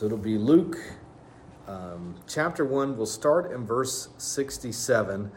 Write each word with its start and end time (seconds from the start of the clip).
So 0.00 0.06
it'll 0.06 0.16
be 0.16 0.38
Luke 0.38 0.78
um, 1.68 2.14
chapter 2.26 2.64
1. 2.64 2.96
We'll 2.96 3.04
start 3.04 3.52
in 3.52 3.66
verse 3.66 4.08
67. 4.16 5.30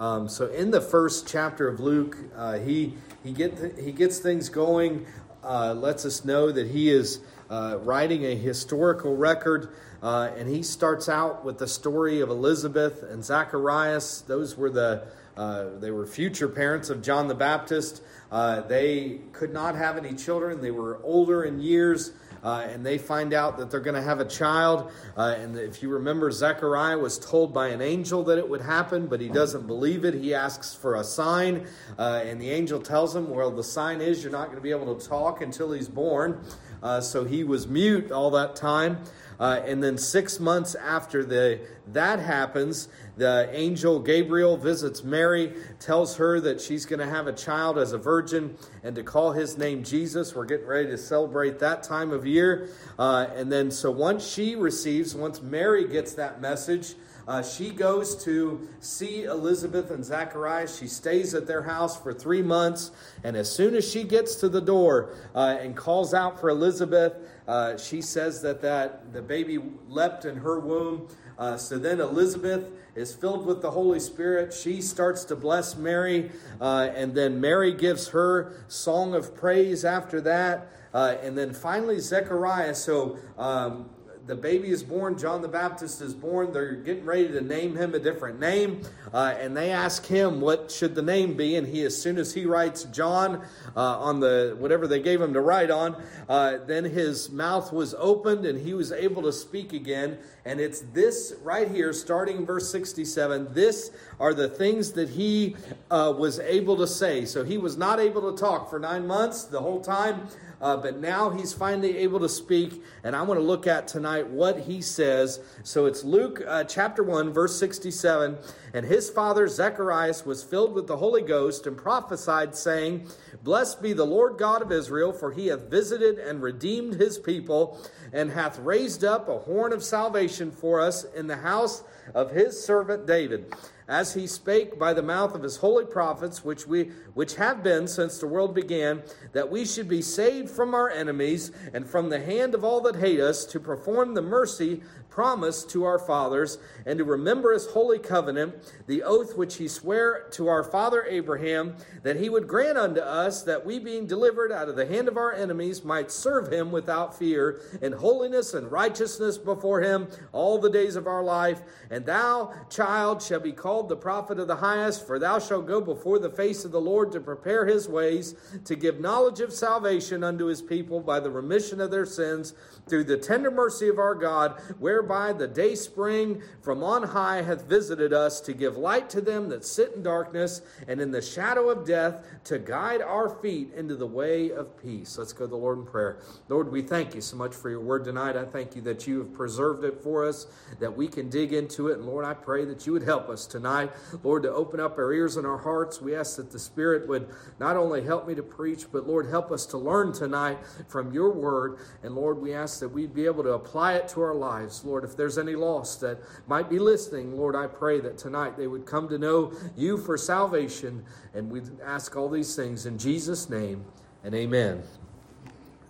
Um, 0.00 0.28
so 0.28 0.48
in 0.48 0.72
the 0.72 0.80
first 0.80 1.28
chapter 1.28 1.68
of 1.68 1.78
Luke, 1.78 2.16
uh, 2.34 2.58
he, 2.58 2.94
he, 3.22 3.30
get, 3.30 3.78
he 3.78 3.92
gets 3.92 4.18
things 4.18 4.48
going, 4.48 5.06
uh, 5.44 5.72
lets 5.72 6.04
us 6.04 6.24
know 6.24 6.50
that 6.50 6.66
he 6.66 6.90
is 6.90 7.20
uh, 7.48 7.78
writing 7.82 8.24
a 8.24 8.34
historical 8.34 9.14
record. 9.14 9.72
Uh, 10.02 10.32
and 10.36 10.48
he 10.48 10.64
starts 10.64 11.08
out 11.08 11.44
with 11.44 11.58
the 11.58 11.68
story 11.68 12.20
of 12.20 12.28
Elizabeth 12.28 13.04
and 13.04 13.24
Zacharias. 13.24 14.22
Those 14.22 14.56
were 14.56 14.70
the 14.70 15.06
uh, 15.36 15.78
they 15.78 15.92
were 15.92 16.04
future 16.04 16.48
parents 16.48 16.90
of 16.90 17.00
John 17.00 17.28
the 17.28 17.34
Baptist. 17.36 18.02
Uh, 18.32 18.62
they 18.62 19.20
could 19.30 19.52
not 19.52 19.76
have 19.76 19.96
any 19.96 20.12
children. 20.12 20.60
They 20.60 20.72
were 20.72 20.98
older 21.04 21.44
in 21.44 21.60
years 21.60 22.10
uh, 22.42 22.66
and 22.68 22.84
they 22.84 22.98
find 22.98 23.32
out 23.32 23.58
that 23.58 23.70
they're 23.70 23.80
going 23.80 23.94
to 23.94 24.02
have 24.02 24.20
a 24.20 24.24
child. 24.24 24.90
Uh, 25.16 25.34
and 25.38 25.56
if 25.56 25.82
you 25.82 25.88
remember, 25.88 26.30
Zechariah 26.30 26.98
was 26.98 27.18
told 27.18 27.52
by 27.52 27.68
an 27.68 27.80
angel 27.80 28.22
that 28.24 28.38
it 28.38 28.48
would 28.48 28.60
happen, 28.60 29.06
but 29.06 29.20
he 29.20 29.28
doesn't 29.28 29.66
believe 29.66 30.04
it. 30.04 30.14
He 30.14 30.34
asks 30.34 30.74
for 30.74 30.96
a 30.96 31.04
sign, 31.04 31.66
uh, 31.98 32.22
and 32.24 32.40
the 32.40 32.50
angel 32.50 32.80
tells 32.80 33.14
him, 33.14 33.30
Well, 33.30 33.50
the 33.50 33.64
sign 33.64 34.00
is 34.00 34.22
you're 34.22 34.32
not 34.32 34.46
going 34.46 34.56
to 34.56 34.62
be 34.62 34.70
able 34.70 34.94
to 34.96 35.06
talk 35.06 35.40
until 35.40 35.72
he's 35.72 35.88
born. 35.88 36.40
Uh, 36.82 37.00
so 37.00 37.24
he 37.24 37.44
was 37.44 37.66
mute 37.66 38.12
all 38.12 38.30
that 38.30 38.54
time. 38.54 38.98
Uh, 39.40 39.60
and 39.64 39.82
then 39.82 39.96
six 39.96 40.40
months 40.40 40.74
after 40.74 41.24
the, 41.24 41.60
that 41.86 42.18
happens, 42.18 42.88
the 43.16 43.48
angel 43.52 44.00
Gabriel 44.00 44.56
visits 44.56 45.04
Mary, 45.04 45.54
tells 45.78 46.16
her 46.16 46.40
that 46.40 46.60
she's 46.60 46.84
going 46.86 46.98
to 46.98 47.06
have 47.06 47.26
a 47.26 47.32
child 47.32 47.78
as 47.78 47.92
a 47.92 47.98
virgin 47.98 48.56
and 48.82 48.96
to 48.96 49.02
call 49.02 49.32
his 49.32 49.56
name 49.56 49.84
Jesus. 49.84 50.34
We're 50.34 50.44
getting 50.44 50.66
ready 50.66 50.88
to 50.88 50.98
celebrate 50.98 51.60
that 51.60 51.82
time 51.82 52.10
of 52.10 52.26
year. 52.26 52.70
Uh, 52.98 53.28
and 53.34 53.50
then, 53.50 53.70
so 53.70 53.90
once 53.90 54.26
she 54.26 54.56
receives, 54.56 55.14
once 55.14 55.40
Mary 55.40 55.86
gets 55.86 56.14
that 56.14 56.40
message, 56.40 56.94
uh, 57.28 57.42
she 57.42 57.68
goes 57.68 58.24
to 58.24 58.66
see 58.80 59.24
Elizabeth 59.24 59.90
and 59.90 60.02
Zacharias. 60.02 60.78
She 60.78 60.86
stays 60.86 61.34
at 61.34 61.46
their 61.46 61.62
house 61.62 62.00
for 62.00 62.14
three 62.14 62.40
months. 62.40 62.90
And 63.22 63.36
as 63.36 63.52
soon 63.54 63.74
as 63.74 63.86
she 63.86 64.02
gets 64.04 64.36
to 64.36 64.48
the 64.48 64.62
door 64.62 65.10
uh, 65.34 65.58
and 65.60 65.76
calls 65.76 66.14
out 66.14 66.40
for 66.40 66.48
Elizabeth, 66.48 67.12
uh, 67.48 67.78
she 67.78 68.02
says 68.02 68.42
that, 68.42 68.60
that 68.60 69.12
the 69.12 69.22
baby 69.22 69.58
leapt 69.88 70.26
in 70.26 70.36
her 70.36 70.60
womb. 70.60 71.08
Uh, 71.38 71.56
so 71.56 71.78
then 71.78 71.98
Elizabeth 71.98 72.70
is 72.94 73.14
filled 73.14 73.46
with 73.46 73.62
the 73.62 73.70
Holy 73.70 74.00
Spirit. 74.00 74.52
She 74.52 74.82
starts 74.82 75.24
to 75.24 75.36
bless 75.36 75.74
Mary, 75.74 76.30
uh, 76.60 76.90
and 76.94 77.14
then 77.14 77.40
Mary 77.40 77.72
gives 77.72 78.08
her 78.08 78.52
song 78.68 79.14
of 79.14 79.34
praise 79.34 79.84
after 79.84 80.20
that. 80.20 80.70
Uh, 80.92 81.16
and 81.22 81.38
then 81.38 81.54
finally, 81.54 82.00
Zechariah. 82.00 82.74
So 82.74 83.18
um, 83.38 83.88
the 84.28 84.36
baby 84.36 84.68
is 84.68 84.82
born, 84.82 85.18
John 85.18 85.42
the 85.42 85.48
Baptist 85.48 86.02
is 86.02 86.14
born. 86.14 86.52
They're 86.52 86.74
getting 86.74 87.06
ready 87.06 87.28
to 87.28 87.40
name 87.40 87.74
him 87.74 87.94
a 87.94 87.98
different 87.98 88.38
name, 88.38 88.82
uh, 89.12 89.34
and 89.40 89.56
they 89.56 89.70
ask 89.70 90.04
him 90.04 90.40
what 90.40 90.70
should 90.70 90.94
the 90.94 91.02
name 91.02 91.34
be. 91.34 91.56
And 91.56 91.66
he, 91.66 91.82
as 91.82 92.00
soon 92.00 92.18
as 92.18 92.34
he 92.34 92.44
writes 92.44 92.84
John 92.84 93.42
uh, 93.74 93.98
on 93.98 94.20
the 94.20 94.54
whatever 94.58 94.86
they 94.86 95.00
gave 95.00 95.20
him 95.20 95.32
to 95.32 95.40
write 95.40 95.70
on, 95.70 96.00
uh, 96.28 96.58
then 96.66 96.84
his 96.84 97.30
mouth 97.30 97.72
was 97.72 97.94
opened 97.98 98.44
and 98.44 98.60
he 98.60 98.74
was 98.74 98.92
able 98.92 99.22
to 99.22 99.32
speak 99.32 99.72
again. 99.72 100.18
And 100.44 100.60
it's 100.60 100.80
this 100.92 101.34
right 101.42 101.68
here, 101.68 101.92
starting 101.92 102.36
in 102.38 102.46
verse 102.46 102.70
sixty-seven. 102.70 103.54
This 103.54 103.90
are 104.20 104.34
the 104.34 104.48
things 104.48 104.92
that 104.92 105.08
he 105.08 105.56
uh, 105.90 106.14
was 106.16 106.38
able 106.38 106.76
to 106.76 106.86
say. 106.86 107.24
So 107.24 107.44
he 107.44 107.56
was 107.56 107.76
not 107.76 107.98
able 107.98 108.30
to 108.30 108.38
talk 108.38 108.68
for 108.68 108.78
nine 108.78 109.06
months 109.06 109.44
the 109.44 109.60
whole 109.60 109.80
time 109.80 110.28
uh, 110.60 110.76
but 110.76 110.98
now 110.98 111.30
he's 111.30 111.52
finally 111.52 111.96
able 111.98 112.18
to 112.20 112.28
speak, 112.28 112.82
and 113.04 113.14
I 113.14 113.22
want 113.22 113.38
to 113.38 113.44
look 113.44 113.66
at 113.66 113.86
tonight 113.86 114.26
what 114.26 114.60
he 114.60 114.80
says. 114.80 115.40
So 115.62 115.86
it's 115.86 116.02
Luke 116.02 116.42
uh, 116.46 116.64
chapter 116.64 117.02
1, 117.02 117.32
verse 117.32 117.58
67. 117.58 118.36
And 118.74 118.84
his 118.84 119.08
father 119.08 119.46
Zacharias 119.48 120.26
was 120.26 120.42
filled 120.42 120.74
with 120.74 120.86
the 120.86 120.96
Holy 120.96 121.22
Ghost 121.22 121.66
and 121.66 121.76
prophesied, 121.76 122.54
saying, 122.54 123.06
Blessed 123.42 123.80
be 123.80 123.92
the 123.92 124.04
Lord 124.04 124.36
God 124.36 124.62
of 124.62 124.72
Israel, 124.72 125.12
for 125.12 125.32
he 125.32 125.46
hath 125.46 125.70
visited 125.70 126.18
and 126.18 126.42
redeemed 126.42 126.94
his 126.94 127.18
people, 127.18 127.80
and 128.12 128.30
hath 128.30 128.58
raised 128.58 129.04
up 129.04 129.28
a 129.28 129.38
horn 129.38 129.72
of 129.72 129.84
salvation 129.84 130.50
for 130.50 130.80
us 130.80 131.04
in 131.14 131.26
the 131.26 131.36
house 131.36 131.84
of 132.14 132.32
his 132.32 132.62
servant 132.62 133.06
David 133.06 133.54
as 133.88 134.14
he 134.14 134.26
spake 134.26 134.78
by 134.78 134.92
the 134.92 135.02
mouth 135.02 135.34
of 135.34 135.42
his 135.42 135.56
holy 135.56 135.86
prophets, 135.86 136.44
which 136.44 136.66
we 136.66 136.90
which 137.14 137.36
have 137.36 137.62
been 137.62 137.88
since 137.88 138.18
the 138.18 138.26
world 138.26 138.54
began, 138.54 139.02
that 139.32 139.50
we 139.50 139.64
should 139.64 139.88
be 139.88 140.02
saved 140.02 140.50
from 140.50 140.74
our 140.74 140.90
enemies 140.90 141.50
and 141.72 141.88
from 141.88 142.10
the 142.10 142.20
hand 142.20 142.54
of 142.54 142.62
all 142.62 142.80
that 142.82 142.96
hate 142.96 143.20
us, 143.20 143.44
to 143.46 143.58
perform 143.58 144.14
the 144.14 144.22
mercy 144.22 144.82
promised 145.08 145.68
to 145.68 145.84
our 145.84 145.98
fathers, 145.98 146.58
and 146.86 146.98
to 146.98 147.04
remember 147.04 147.52
his 147.52 147.66
holy 147.66 147.98
covenant, 147.98 148.54
the 148.86 149.02
oath 149.02 149.36
which 149.36 149.56
he 149.56 149.66
sware 149.66 150.28
to 150.30 150.46
our 150.46 150.62
father 150.62 151.04
Abraham, 151.08 151.74
that 152.04 152.16
he 152.16 152.28
would 152.28 152.46
grant 152.46 152.78
unto 152.78 153.00
us 153.00 153.42
that 153.42 153.66
we 153.66 153.78
being 153.78 154.06
delivered 154.06 154.52
out 154.52 154.68
of 154.68 154.76
the 154.76 154.86
hand 154.86 155.08
of 155.08 155.16
our 155.16 155.32
enemies 155.32 155.82
might 155.82 156.12
serve 156.12 156.52
him 156.52 156.70
without 156.70 157.18
fear, 157.18 157.60
in 157.82 157.92
holiness 157.92 158.54
and 158.54 158.70
righteousness 158.70 159.38
before 159.38 159.80
him 159.80 160.06
all 160.30 160.58
the 160.58 160.70
days 160.70 160.94
of 160.94 161.06
our 161.06 161.24
life. 161.24 161.62
And 161.90 162.06
thou, 162.06 162.52
child, 162.70 163.22
shall 163.22 163.40
be 163.40 163.52
called 163.52 163.77
called 163.78 163.88
the 163.88 163.94
prophet 163.94 164.40
of 164.40 164.48
the 164.48 164.56
highest, 164.56 165.06
for 165.06 165.20
thou 165.20 165.38
shalt 165.38 165.64
go 165.64 165.80
before 165.80 166.18
the 166.18 166.28
face 166.28 166.64
of 166.64 166.72
the 166.72 166.80
Lord 166.80 167.12
to 167.12 167.20
prepare 167.20 167.64
his 167.64 167.88
ways, 167.88 168.34
to 168.64 168.74
give 168.74 168.98
knowledge 168.98 169.38
of 169.38 169.52
salvation 169.52 170.24
unto 170.24 170.46
his 170.46 170.60
people 170.60 170.98
by 170.98 171.20
the 171.20 171.30
remission 171.30 171.80
of 171.80 171.92
their 171.92 172.04
sins, 172.04 172.54
through 172.88 173.04
the 173.04 173.16
tender 173.16 173.52
mercy 173.52 173.86
of 173.86 174.00
our 174.00 174.16
God, 174.16 174.60
whereby 174.80 175.32
the 175.32 175.46
day 175.46 175.76
spring 175.76 176.42
from 176.60 176.82
on 176.82 177.04
high 177.04 177.40
hath 177.42 177.66
visited 177.66 178.12
us, 178.12 178.40
to 178.40 178.52
give 178.52 178.76
light 178.76 179.08
to 179.10 179.20
them 179.20 179.48
that 179.48 179.64
sit 179.64 179.92
in 179.94 180.02
darkness 180.02 180.60
and 180.88 181.00
in 181.00 181.12
the 181.12 181.22
shadow 181.22 181.68
of 181.68 181.86
death, 181.86 182.26
to 182.42 182.58
guide 182.58 183.00
our 183.00 183.28
feet 183.28 183.72
into 183.76 183.94
the 183.94 184.06
way 184.06 184.50
of 184.50 184.76
peace. 184.82 185.16
Let's 185.16 185.32
go 185.32 185.44
to 185.44 185.50
the 185.50 185.56
Lord 185.56 185.78
in 185.78 185.86
prayer. 185.86 186.18
Lord, 186.48 186.72
we 186.72 186.82
thank 186.82 187.14
you 187.14 187.20
so 187.20 187.36
much 187.36 187.54
for 187.54 187.70
your 187.70 187.80
word 187.80 188.04
tonight. 188.04 188.36
I 188.36 188.44
thank 188.44 188.74
you 188.74 188.82
that 188.82 189.06
you 189.06 189.18
have 189.18 189.32
preserved 189.32 189.84
it 189.84 190.02
for 190.02 190.26
us, 190.26 190.48
that 190.80 190.96
we 190.96 191.06
can 191.06 191.28
dig 191.28 191.52
into 191.52 191.88
it. 191.88 191.98
And 191.98 192.06
Lord, 192.06 192.24
I 192.24 192.34
pray 192.34 192.64
that 192.64 192.84
you 192.84 192.92
would 192.92 193.04
help 193.04 193.28
us 193.28 193.46
tonight 193.46 193.67
tonight, 193.68 193.90
Lord, 194.22 194.42
to 194.44 194.52
open 194.52 194.80
up 194.80 194.96
our 194.98 195.12
ears 195.12 195.36
and 195.36 195.46
our 195.46 195.58
hearts. 195.58 196.00
We 196.00 196.14
ask 196.14 196.36
that 196.36 196.50
the 196.50 196.58
Spirit 196.58 197.06
would 197.08 197.28
not 197.58 197.76
only 197.76 198.02
help 198.02 198.26
me 198.26 198.34
to 198.34 198.42
preach, 198.42 198.86
but 198.90 199.06
Lord, 199.06 199.28
help 199.28 199.50
us 199.52 199.66
to 199.66 199.78
learn 199.78 200.12
tonight 200.12 200.58
from 200.88 201.12
your 201.12 201.30
word. 201.30 201.78
And 202.02 202.14
Lord, 202.14 202.40
we 202.40 202.54
ask 202.54 202.80
that 202.80 202.88
we'd 202.88 203.14
be 203.14 203.26
able 203.26 203.42
to 203.42 203.52
apply 203.52 203.94
it 203.94 204.08
to 204.08 204.22
our 204.22 204.34
lives. 204.34 204.84
Lord, 204.84 205.04
if 205.04 205.16
there's 205.16 205.38
any 205.38 205.54
lost 205.54 206.00
that 206.00 206.18
might 206.46 206.70
be 206.70 206.78
listening, 206.78 207.36
Lord, 207.36 207.54
I 207.54 207.66
pray 207.66 208.00
that 208.00 208.16
tonight 208.16 208.56
they 208.56 208.66
would 208.66 208.86
come 208.86 209.08
to 209.08 209.18
know 209.18 209.52
you 209.76 209.98
for 209.98 210.16
salvation. 210.16 211.04
And 211.34 211.50
we 211.50 211.60
ask 211.84 212.16
all 212.16 212.28
these 212.30 212.56
things 212.56 212.86
in 212.86 212.96
Jesus' 212.96 213.50
name 213.50 213.84
and 214.24 214.34
amen. 214.34 214.82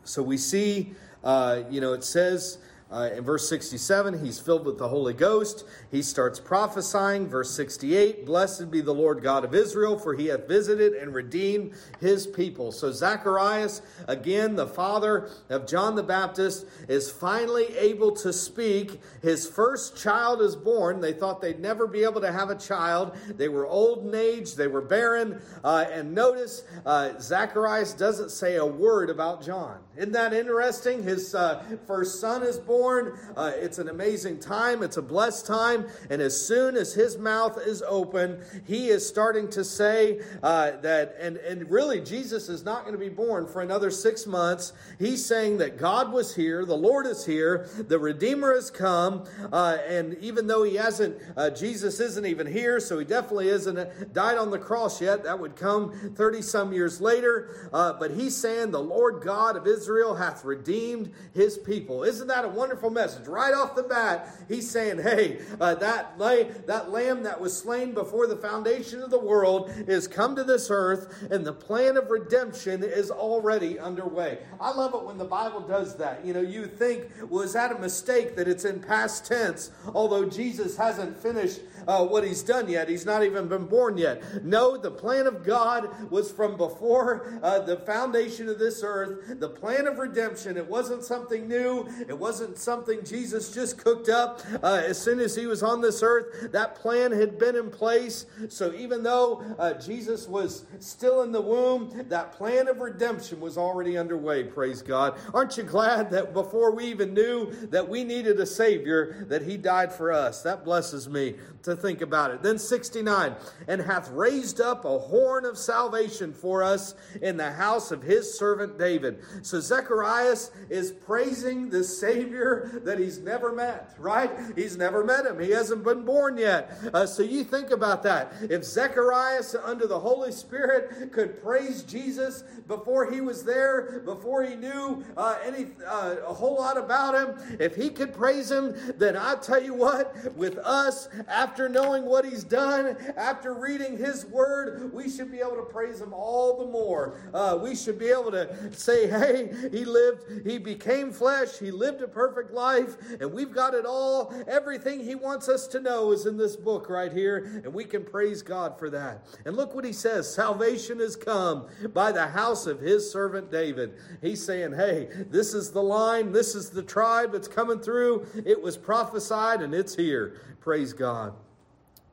So 0.03 0.22
we 0.22 0.37
see, 0.37 0.95
uh, 1.22 1.62
you 1.71 1.81
know, 1.81 1.93
it 1.93 2.03
says, 2.03 2.59
uh, 2.91 3.10
in 3.15 3.22
verse 3.22 3.47
67, 3.50 4.25
he's 4.25 4.41
filled 4.41 4.65
with 4.65 4.78
the 4.78 4.88
Holy 4.88 5.12
Ghost. 5.12 5.65
He 5.91 6.00
starts 6.00 6.41
prophesying. 6.41 7.28
Verse 7.28 7.50
68, 7.50 8.25
Blessed 8.25 8.71
be 8.71 8.81
the 8.81 8.94
Lord 8.94 9.22
God 9.22 9.44
of 9.44 9.54
Israel, 9.54 9.99
for 9.99 10.15
he 10.15 10.28
hath 10.28 10.49
visited 10.49 10.94
and 10.94 11.12
redeemed 11.12 11.72
his 12.00 12.27
people. 12.27 12.72
So 12.72 12.91
Zacharias, 12.91 13.82
again, 14.06 14.56
the 14.56 14.66
father 14.66 15.28
of 15.50 15.66
John 15.66 15.97
the 15.97 16.03
Baptist, 16.03 16.65
is 16.88 17.10
finally 17.10 17.77
able 17.77 18.12
to 18.12 18.32
speak. 18.32 19.03
His 19.21 19.47
first 19.47 19.98
child 19.98 20.41
is 20.41 20.56
born. 20.56 21.03
They 21.03 21.12
thought 21.12 21.43
they'd 21.43 21.60
never 21.60 21.87
be 21.87 22.04
able 22.04 22.22
to 22.22 22.32
have 22.32 22.48
a 22.48 22.56
child. 22.56 23.15
They 23.37 23.48
were 23.48 23.66
old 23.66 24.06
in 24.06 24.15
age, 24.15 24.54
they 24.54 24.66
were 24.66 24.81
barren. 24.81 25.43
Uh, 25.62 25.84
and 25.93 26.15
notice, 26.15 26.65
uh, 26.87 27.19
Zacharias 27.21 27.93
doesn't 27.93 28.31
say 28.31 28.56
a 28.56 28.65
word 28.65 29.10
about 29.10 29.43
John. 29.43 29.78
Isn't 29.94 30.12
that 30.12 30.32
interesting? 30.32 31.03
His 31.03 31.34
uh, 31.34 31.62
first 31.87 32.21
son 32.21 32.43
is 32.43 32.56
born 32.56 32.78
born. 32.78 33.19
Uh, 33.37 33.50
it's 33.56 33.78
an 33.78 33.89
amazing 33.89 34.39
time, 34.39 34.84
it's 34.84 34.98
a 34.98 35.03
blessed 35.03 35.47
time. 35.47 35.86
And 36.10 36.22
as 36.22 36.41
soon 36.41 36.77
as 36.77 36.95
his 36.95 37.19
mouth 37.19 37.59
is 37.66 37.83
open, 37.83 38.41
he 38.66 38.89
is 38.89 39.07
starting 39.07 39.48
to 39.51 39.65
say 39.65 40.21
uh, 40.45 40.72
that, 40.83 41.16
and, 41.19 41.39
and 41.39 41.69
really, 41.69 42.01
Jesus 42.01 42.48
is 42.48 42.65
not 42.65 42.83
going 42.83 42.92
to 42.92 42.98
be 42.98 43.09
born 43.09 43.48
for 43.48 43.63
another 43.63 43.91
six 43.91 44.27
months. 44.27 44.72
He's 45.01 45.25
saying 45.25 45.59
that 45.59 45.77
God 45.77 46.13
was 46.13 46.36
here, 46.36 46.65
the 46.65 46.77
Lord 46.77 47.07
is 47.07 47.27
here, 47.27 47.69
the 47.77 47.98
Redeemer 47.98 48.54
has 48.54 48.71
come. 48.71 49.25
Uh, 49.53 49.78
and 49.89 50.16
even 50.19 50.47
though 50.47 50.63
he 50.63 50.77
hasn't, 50.77 51.16
uh, 51.36 51.51
Jesus 51.51 51.98
isn't 51.98 52.27
even 52.27 52.47
here, 52.47 52.78
so 52.78 53.01
he 53.01 53.04
definitely 53.04 53.48
isn't 53.48 54.13
died 54.13 54.39
on 54.39 54.51
the 54.51 54.59
cross 54.59 55.03
yet. 55.03 55.25
That 55.25 55.41
would 55.41 55.57
come 55.57 56.13
30 56.15 56.42
some 56.42 56.72
years 56.72 57.01
later. 57.01 57.69
Uh, 57.72 57.95
but 57.95 58.13
he's 58.13 58.36
saying 58.36 58.71
the 58.71 58.80
Lord 58.80 59.21
God 59.25 59.57
of 59.57 59.66
Israel 59.66 60.15
hath 60.15 60.45
redeemed 60.45 61.10
his 61.34 61.59
people. 61.59 62.04
Isn't 62.04 62.28
that 62.28 62.45
a 62.45 62.48
wonderful? 62.48 62.67
Wonderful 62.68 62.91
message. 62.91 63.26
Right 63.26 63.54
off 63.54 63.74
the 63.74 63.82
bat, 63.82 64.28
he's 64.47 64.70
saying, 64.70 64.98
hey, 64.98 65.38
uh, 65.59 65.74
that, 65.76 66.18
lay, 66.18 66.50
that 66.66 66.91
lamb 66.91 67.22
that 67.22 67.41
was 67.41 67.56
slain 67.56 67.94
before 67.94 68.26
the 68.26 68.36
foundation 68.36 69.00
of 69.00 69.10
the 69.10 69.18
world 69.18 69.70
is 69.86 70.06
come 70.06 70.36
to 70.36 70.44
this 70.44 70.68
earth, 70.70 71.26
and 71.30 71.47
the 71.47 71.53
plan 71.54 71.97
of 71.97 72.10
redemption 72.10 72.84
is 72.84 73.10
already 73.10 73.78
underway. 73.78 74.41
I 74.60 74.70
love 74.74 74.92
it 74.92 75.03
when 75.03 75.16
the 75.16 75.24
Bible 75.24 75.60
does 75.60 75.97
that. 75.97 76.26
You 76.26 76.34
know, 76.34 76.42
you 76.42 76.66
think, 76.66 77.06
was 77.30 77.54
that 77.54 77.72
a 77.72 77.78
mistake 77.78 78.36
that 78.36 78.47
it's 78.47 78.66
in 78.66 78.80
past 78.80 79.24
tense, 79.24 79.70
although 79.94 80.28
Jesus 80.28 80.76
hasn't 80.76 81.16
finished 81.16 81.60
uh, 81.86 82.04
what 82.04 82.22
he's 82.22 82.42
done 82.42 82.68
yet? 82.68 82.91
He's 82.91 83.06
not 83.06 83.24
even 83.24 83.48
been 83.48 83.65
born 83.65 83.97
yet. 83.97 84.44
No, 84.44 84.76
the 84.76 84.91
plan 84.91 85.26
of 85.26 85.42
God 85.42 86.10
was 86.10 86.30
from 86.30 86.59
before 86.59 87.41
uh, 87.42 87.60
the 87.60 87.78
foundation 87.78 88.47
of 88.50 88.59
this 88.59 88.82
earth, 88.84 89.41
the 89.41 89.48
plan 89.48 89.86
of 89.86 89.97
redemption. 89.97 90.59
It 90.59 90.68
wasn't 90.68 91.03
something 91.03 91.48
new, 91.48 91.88
it 92.06 92.18
wasn't 92.18 92.58
something 92.59 93.05
Jesus 93.05 93.53
just 93.53 93.78
cooked 93.78 94.09
up 94.09 94.41
uh, 94.63 94.83
as 94.84 95.01
soon 95.01 95.21
as 95.21 95.34
he 95.34 95.47
was 95.47 95.63
on 95.63 95.81
this 95.81 96.03
earth. 96.03 96.53
That 96.53 96.75
plan 96.75 97.13
had 97.13 97.39
been 97.39 97.57
in 97.57 97.71
place. 97.71 98.27
So 98.49 98.72
even 98.75 99.03
though 99.03 99.45
uh, 99.59 99.75
Jesus 99.75 100.28
was 100.28 100.65
still 100.81 101.22
in 101.22 101.33
the 101.33 101.41
womb, 101.41 102.07
that 102.09 102.33
plan 102.33 102.69
of 102.69 102.81
redemption 102.81 103.41
was 103.41 103.57
already 103.57 103.97
underway. 103.97 104.45
Praise 104.45 104.83
God. 104.83 105.19
Aren't 105.34 105.57
you 105.57 105.63
glad 105.63 106.10
that 106.10 106.33
before 106.33 106.75
we 106.75 106.84
even 106.87 107.15
knew 107.15 107.51
that 107.69 107.89
we 107.89 108.05
needed 108.05 108.39
a 108.41 108.47
Savior, 108.47 109.27
that 109.28 109.43
He 109.43 109.57
died 109.57 109.93
for 109.93 110.13
us? 110.13 110.43
That 110.43 110.65
blesses 110.65 111.09
me 111.09 111.34
to 111.63 111.77
think 111.77 112.01
about 112.01 112.31
it. 112.31 112.43
Then 112.43 112.59
69, 112.59 113.34
and 113.66 113.81
hath 113.81 114.10
raised 114.10 114.60
up 114.60 114.84
a 114.84 114.99
horn 114.99 115.45
of 115.45 115.59
salvation 115.59 116.33
for 116.33 116.63
us 116.63 116.95
in 117.21 117.37
the 117.37 117.53
house 117.53 117.91
of 117.91 118.03
His 118.03 118.39
servant 118.39 118.78
David. 118.78 119.21
So 119.43 119.60
Zechariah 119.60 120.37
is 120.71 120.93
praising 120.93 121.71
the 121.71 121.84
Savior 121.84 122.81
that 122.84 122.99
he's 122.99 123.19
never 123.19 123.53
met, 123.53 123.95
right? 123.99 124.31
He's 124.57 124.77
never 124.77 125.05
met 125.05 125.27
him. 125.27 125.39
He 125.41 125.51
hasn't 125.51 125.84
been 125.84 126.05
born 126.05 126.37
yet. 126.37 126.78
Uh, 126.93 127.07
so 127.07 127.22
you 127.22 127.45
think 127.45 127.71
about 127.71 128.03
that. 128.03 128.33
If 128.43 128.65
Zechariah, 128.65 129.43
under 129.65 129.87
the 129.87 129.99
Holy 129.99 130.33
Spirit, 130.33 131.13
could 131.13 131.43
praise 131.43 131.83
Jesus 131.83 132.45
before 132.66 133.11
he 133.11 133.21
was 133.21 133.45
there, 133.45 134.03
before 134.04 134.45
he 134.45 134.54
knew 134.54 135.04
uh, 135.16 135.39
any 135.45 135.69
uh, 135.87 136.16
a 136.27 136.34
whole 136.34 136.57
lot 136.57 136.77
about 136.77 137.15
him, 137.15 137.59
if 137.59 137.75
he 137.75 137.89
could 137.89 138.13
praise 138.13 138.51
him, 138.51 138.75
then 138.97 139.16
I 139.16 139.37
tell 139.37 139.63
you 139.63 139.75
what, 139.75 140.15
with 140.37 140.59
us, 140.59 141.09
after 141.28 141.47
knowing 141.56 142.04
what 142.04 142.24
he's 142.24 142.45
done, 142.45 142.97
after 143.16 143.54
reading 143.54 143.97
his 143.97 144.27
word, 144.27 144.92
we 144.92 145.09
should 145.09 145.30
be 145.30 145.39
able 145.39 145.56
to 145.56 145.62
praise 145.62 146.00
him 146.00 146.12
all 146.12 146.59
the 146.59 146.66
more. 146.66 147.18
Uh, 147.33 147.59
we 147.62 147.74
should 147.74 147.98
be 147.98 148.09
able 148.09 148.30
to 148.33 148.72
say, 148.72 149.06
hey, 149.09 149.53
he 149.71 149.84
lived, 149.84 150.47
he 150.47 150.59
became 150.59 151.12
flesh, 151.12 151.59
he 151.59 151.71
lived 151.71 152.03
a 152.03 152.09
perfect 152.09 152.53
life, 152.53 152.97
and 153.21 153.33
we've 153.33 153.53
got 153.53 153.74
it 153.74 153.86
all. 153.86 154.34
Everything 154.47 155.00
he 155.00 155.15
wants 155.15 155.48
us 155.48 155.66
to 155.68 155.80
know 155.80 156.12
is 156.12 156.27
in 156.27 156.36
this 156.36 156.56
book 156.56 156.91
right 156.91 157.12
here, 157.12 157.62
and 157.65 157.72
we 157.72 157.84
can 157.84 158.04
praise 158.04 158.42
God 158.42 158.78
for 158.78 158.91
that. 158.91 159.27
And 159.44 159.56
look 159.56 159.74
what 159.74 159.84
he 159.84 159.92
says 159.92 160.33
salvation 160.33 160.98
has 161.01 161.16
come 161.16 161.66
by 161.92 162.12
the 162.12 162.27
house 162.27 162.66
of 162.66 162.80
his 162.80 163.10
servant 163.10 163.51
David. 163.51 163.94
He's 164.21 164.44
saying, 164.44 164.72
hey, 164.72 165.09
this 165.30 165.54
is 165.54 165.71
the 165.71 165.83
line, 165.83 166.33
this 166.33 166.54
is 166.54 166.71
the 166.71 166.83
tribe 166.83 167.33
that's 167.33 167.48
coming 167.48 167.80
through. 167.80 168.27
It 168.44 168.60
was 168.60 168.77
prophesied, 168.77 169.62
and 169.62 169.74
it's 169.74 169.94
here. 169.94 170.41
Praise 170.68 170.92
God. 170.92 171.32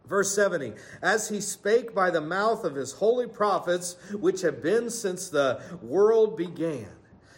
Verse 0.07 0.33
70 0.33 0.75
As 1.01 1.27
he 1.27 1.41
spake 1.41 1.93
by 1.93 2.09
the 2.09 2.21
mouth 2.21 2.63
of 2.63 2.73
his 2.73 2.93
holy 2.93 3.27
prophets, 3.27 3.97
which 4.13 4.39
have 4.43 4.63
been 4.63 4.89
since 4.89 5.27
the 5.27 5.61
world 5.81 6.37
began. 6.37 6.87